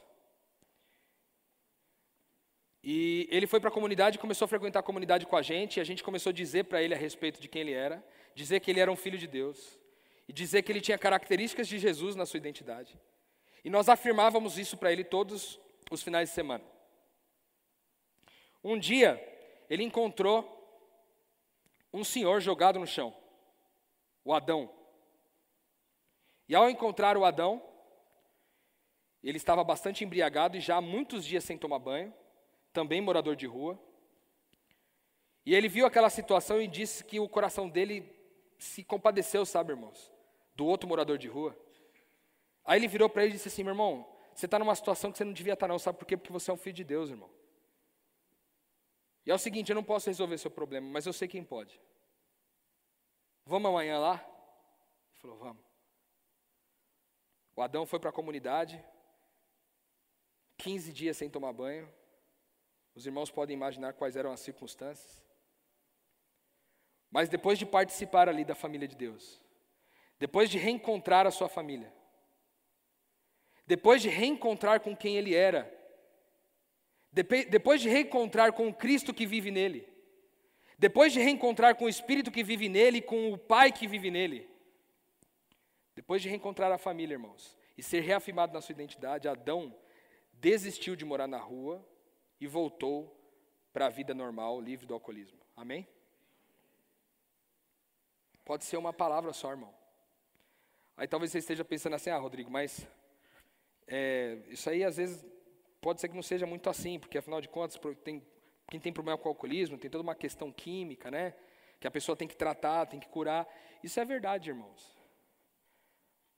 [2.84, 5.82] E ele foi para a comunidade, começou a frequentar a comunidade com a gente, e
[5.82, 8.72] a gente começou a dizer para ele a respeito de quem ele era, dizer que
[8.72, 9.83] ele era um filho de Deus.
[10.28, 13.00] E dizer que ele tinha características de Jesus na sua identidade.
[13.64, 15.60] E nós afirmávamos isso para ele todos
[15.90, 16.64] os finais de semana.
[18.64, 19.22] Um dia,
[19.70, 20.50] ele encontrou
[21.94, 23.16] um senhor jogado no chão,
[24.24, 24.74] o Adão.
[26.48, 27.62] E ao encontrar o Adão,
[29.24, 32.14] ele estava bastante embriagado e já há muitos dias sem tomar banho,
[32.72, 33.80] também morador de rua.
[35.46, 38.10] E ele viu aquela situação e disse que o coração dele
[38.58, 40.13] se compadeceu, sabe, irmãos,
[40.56, 41.58] do outro morador de rua.
[42.66, 45.18] Aí ele virou para ele e disse assim: meu irmão, você está numa situação que
[45.18, 46.18] você não devia estar, tá não, sabe por quê?
[46.18, 47.30] Porque você é um filho de Deus, irmão.
[49.26, 51.80] E é o seguinte: eu não posso resolver seu problema, mas eu sei quem pode.
[53.46, 54.16] Vamos amanhã lá?
[54.16, 55.64] Ele falou: vamos.
[57.56, 58.84] O Adão foi para a comunidade,
[60.58, 61.92] 15 dias sem tomar banho.
[62.96, 65.24] Os irmãos podem imaginar quais eram as circunstâncias.
[67.12, 69.43] Mas depois de participar ali da família de Deus,
[70.24, 71.94] depois de reencontrar a sua família,
[73.68, 75.70] depois de reencontrar com quem ele era,
[77.12, 79.86] depois de reencontrar com o Cristo que vive nele,
[80.80, 84.50] depois de reencontrar com o Espírito que vive nele, com o Pai que vive nele,
[85.94, 89.76] depois de reencontrar a família, irmãos, e ser reafirmado na sua identidade, Adão
[90.32, 91.86] desistiu de morar na rua
[92.40, 93.14] e voltou
[93.74, 95.42] para a vida normal, livre do alcoolismo.
[95.54, 95.86] Amém?
[98.46, 99.83] Pode ser uma palavra só, irmão.
[100.96, 102.88] Aí talvez você esteja pensando assim, ah, Rodrigo, mas
[103.88, 105.26] é, isso aí às vezes
[105.82, 108.26] pode ser que não seja muito assim, porque afinal de contas, tem,
[108.70, 111.34] quem tem problema com o alcoolismo tem toda uma questão química, né?
[111.80, 113.48] Que a pessoa tem que tratar, tem que curar.
[113.84, 114.98] Isso é verdade, irmãos.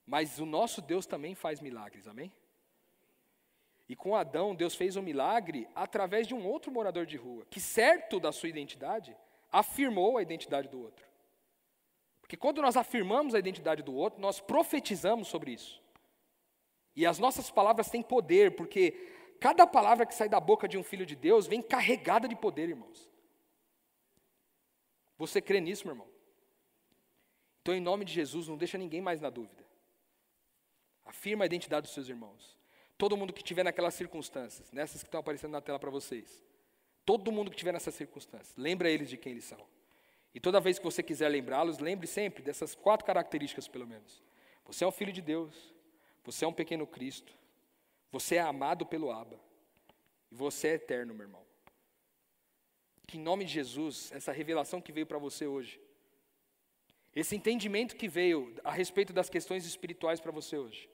[0.06, 2.32] Mas o nosso Deus também faz milagres, amém?
[3.88, 7.60] E com Adão, Deus fez um milagre através de um outro morador de rua, que,
[7.60, 9.16] certo da sua identidade,
[9.52, 11.06] afirmou a identidade do outro.
[12.26, 15.80] Porque quando nós afirmamos a identidade do outro, nós profetizamos sobre isso.
[16.96, 18.94] E as nossas palavras têm poder, porque
[19.40, 22.70] cada palavra que sai da boca de um filho de Deus vem carregada de poder,
[22.70, 23.08] irmãos.
[25.20, 26.08] Você crê nisso, meu irmão?
[27.62, 29.64] Então, em nome de Jesus, não deixa ninguém mais na dúvida.
[31.06, 32.58] Afirma a identidade dos seus irmãos.
[32.98, 36.44] Todo mundo que estiver naquelas circunstâncias, nessas que estão aparecendo na tela para vocês.
[37.06, 39.75] Todo mundo que estiver nessas circunstâncias, lembra eles de quem eles são.
[40.36, 44.22] E toda vez que você quiser lembrá-los, lembre sempre dessas quatro características, pelo menos.
[44.66, 45.74] Você é um filho de Deus,
[46.26, 47.34] você é um pequeno Cristo.
[48.12, 49.40] Você é amado pelo Abba.
[50.30, 51.42] E você é eterno, meu irmão.
[53.08, 55.80] Que em nome de Jesus, essa revelação que veio para você hoje,
[57.16, 60.90] esse entendimento que veio a respeito das questões espirituais para você hoje,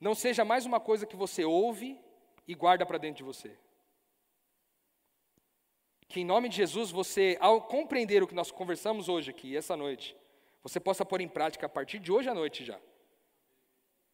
[0.00, 2.00] não seja mais uma coisa que você ouve
[2.46, 3.54] e guarda para dentro de você.
[6.08, 9.76] Que em nome de Jesus, você, ao compreender o que nós conversamos hoje aqui, essa
[9.76, 10.16] noite,
[10.62, 12.80] você possa pôr em prática a partir de hoje à noite já.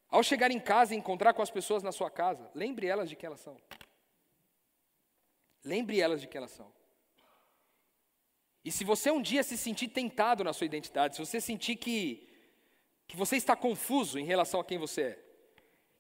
[0.09, 3.17] Ao chegar em casa e encontrar com as pessoas na sua casa, lembre elas de
[3.17, 3.57] quem elas são.
[5.65, 6.71] Lembre elas de quem elas são.
[8.65, 12.29] E se você um dia se sentir tentado na sua identidade, se você sentir que,
[13.07, 15.24] que você está confuso em relação a quem você é,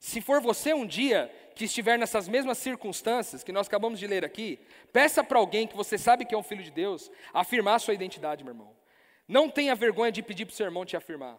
[0.05, 4.22] se for você um dia que estiver nessas mesmas circunstâncias que nós acabamos de ler
[4.22, 4.61] aqui,
[4.92, 8.44] peça para alguém que você sabe que é um filho de Deus afirmar sua identidade,
[8.44, 8.76] meu irmão.
[9.26, 11.38] Não tenha vergonha de pedir para o seu irmão te afirmar.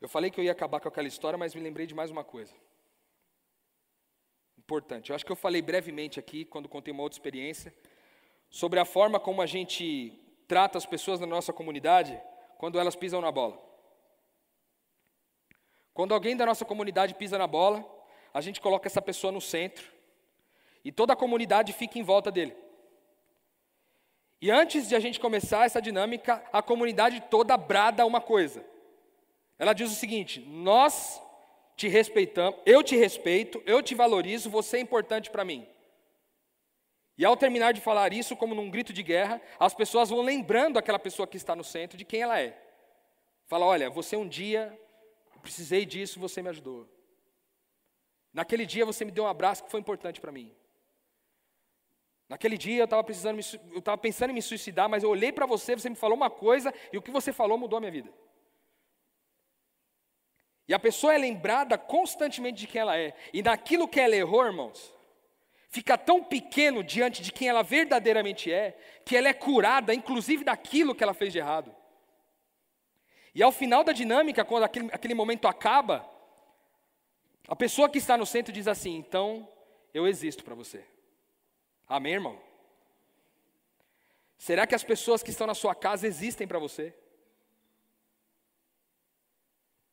[0.00, 2.24] Eu falei que eu ia acabar com aquela história, mas me lembrei de mais uma
[2.24, 2.54] coisa.
[4.56, 5.10] Importante.
[5.10, 7.70] Eu acho que eu falei brevemente aqui, quando contei uma outra experiência,
[8.54, 12.16] sobre a forma como a gente trata as pessoas na nossa comunidade
[12.56, 13.60] quando elas pisam na bola.
[15.92, 17.84] Quando alguém da nossa comunidade pisa na bola,
[18.32, 19.92] a gente coloca essa pessoa no centro
[20.84, 22.56] e toda a comunidade fica em volta dele.
[24.40, 28.64] E antes de a gente começar essa dinâmica, a comunidade toda brada uma coisa.
[29.58, 31.20] Ela diz o seguinte: Nós
[31.76, 35.66] te respeitamos, eu te respeito, eu te valorizo, você é importante para mim.
[37.16, 40.78] E ao terminar de falar isso, como num grito de guerra, as pessoas vão lembrando
[40.78, 42.60] aquela pessoa que está no centro de quem ela é.
[43.46, 44.76] Fala: Olha, você um dia,
[45.32, 46.88] eu precisei disso, você me ajudou.
[48.32, 50.52] Naquele dia você me deu um abraço que foi importante para mim.
[52.28, 53.38] Naquele dia eu estava precisando,
[53.70, 56.30] eu estava pensando em me suicidar, mas eu olhei para você, você me falou uma
[56.30, 58.12] coisa e o que você falou mudou a minha vida.
[60.66, 63.14] E a pessoa é lembrada constantemente de quem ela é.
[63.32, 64.94] E naquilo que ela errou, irmãos,
[65.74, 70.94] fica tão pequeno diante de quem ela verdadeiramente é, que ela é curada, inclusive daquilo
[70.94, 71.74] que ela fez de errado.
[73.34, 76.08] E ao final da dinâmica, quando aquele, aquele momento acaba,
[77.48, 79.48] a pessoa que está no centro diz assim: então
[79.92, 80.84] eu existo para você.
[81.88, 82.40] Amém, irmão?
[84.38, 86.94] Será que as pessoas que estão na sua casa existem para você?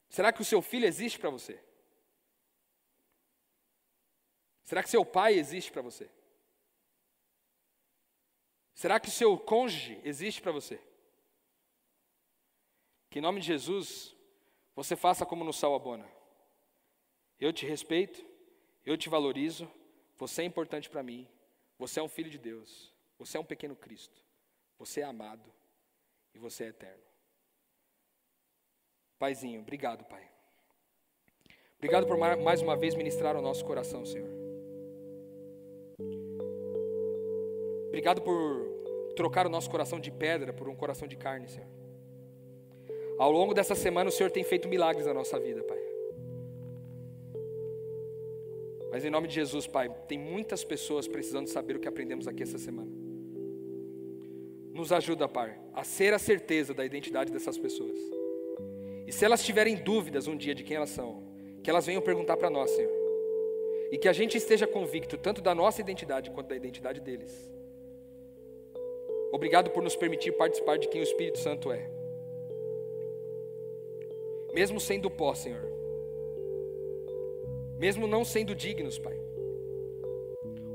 [0.10, 1.60] Será que o seu filho existe para você?
[4.72, 6.10] Será que seu pai existe para você?
[8.74, 10.80] Será que o seu cônjuge existe para você?
[13.10, 14.16] Que em nome de Jesus,
[14.74, 16.10] você faça como no Sal Abona.
[17.38, 18.26] Eu te respeito,
[18.86, 19.70] eu te valorizo,
[20.16, 21.28] você é importante para mim,
[21.78, 24.24] você é um filho de Deus, você é um pequeno Cristo,
[24.80, 25.52] você é amado
[26.34, 27.04] e você é eterno.
[29.20, 30.32] Paizinho, obrigado, Pai.
[31.76, 34.41] Obrigado por mais uma vez ministrar ao nosso coração, Senhor.
[37.92, 41.68] Obrigado por trocar o nosso coração de pedra por um coração de carne, Senhor.
[43.20, 45.78] Ao longo dessa semana, o Senhor tem feito milagres na nossa vida, Pai.
[48.90, 52.44] Mas em nome de Jesus, Pai, tem muitas pessoas precisando saber o que aprendemos aqui
[52.44, 52.90] essa semana.
[54.74, 58.00] Nos ajuda, Pai, a ser a certeza da identidade dessas pessoas.
[59.06, 61.22] E se elas tiverem dúvidas um dia de quem elas são,
[61.62, 62.92] que elas venham perguntar para nós, Senhor.
[63.92, 67.52] E que a gente esteja convicto tanto da nossa identidade quanto da identidade deles.
[69.32, 71.90] Obrigado por nos permitir participar de quem o Espírito Santo é.
[74.54, 75.72] Mesmo sendo pó, Senhor.
[77.78, 79.18] Mesmo não sendo dignos, Pai.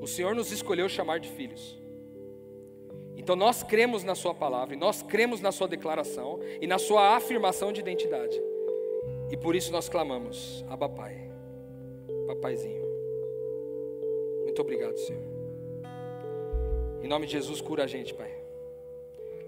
[0.01, 1.79] O Senhor nos escolheu chamar de filhos.
[3.17, 7.17] Então nós cremos na Sua palavra, e nós cremos na Sua declaração e na Sua
[7.17, 8.41] afirmação de identidade.
[9.31, 11.31] E por isso nós clamamos, Abba Pai,
[12.27, 12.87] Papaizinho.
[14.45, 15.23] Muito obrigado, Senhor.
[17.03, 18.46] Em nome de Jesus, cura a gente, Pai.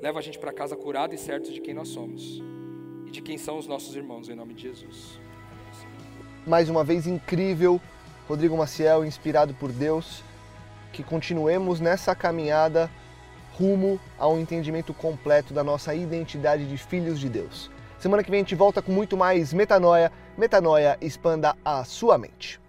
[0.01, 2.40] Leva a gente para casa curado e certo de quem nós somos
[3.05, 5.18] e de quem são os nossos irmãos, em nome de Jesus.
[6.46, 7.80] Mais uma vez incrível,
[8.28, 10.22] Rodrigo Maciel, inspirado por Deus,
[10.92, 12.88] que continuemos nessa caminhada
[13.59, 17.68] rumo a um entendimento completo da nossa identidade de filhos de Deus.
[17.99, 20.12] Semana que vem a gente volta com muito mais metanoia.
[20.36, 22.61] Metanoia expanda a sua mente.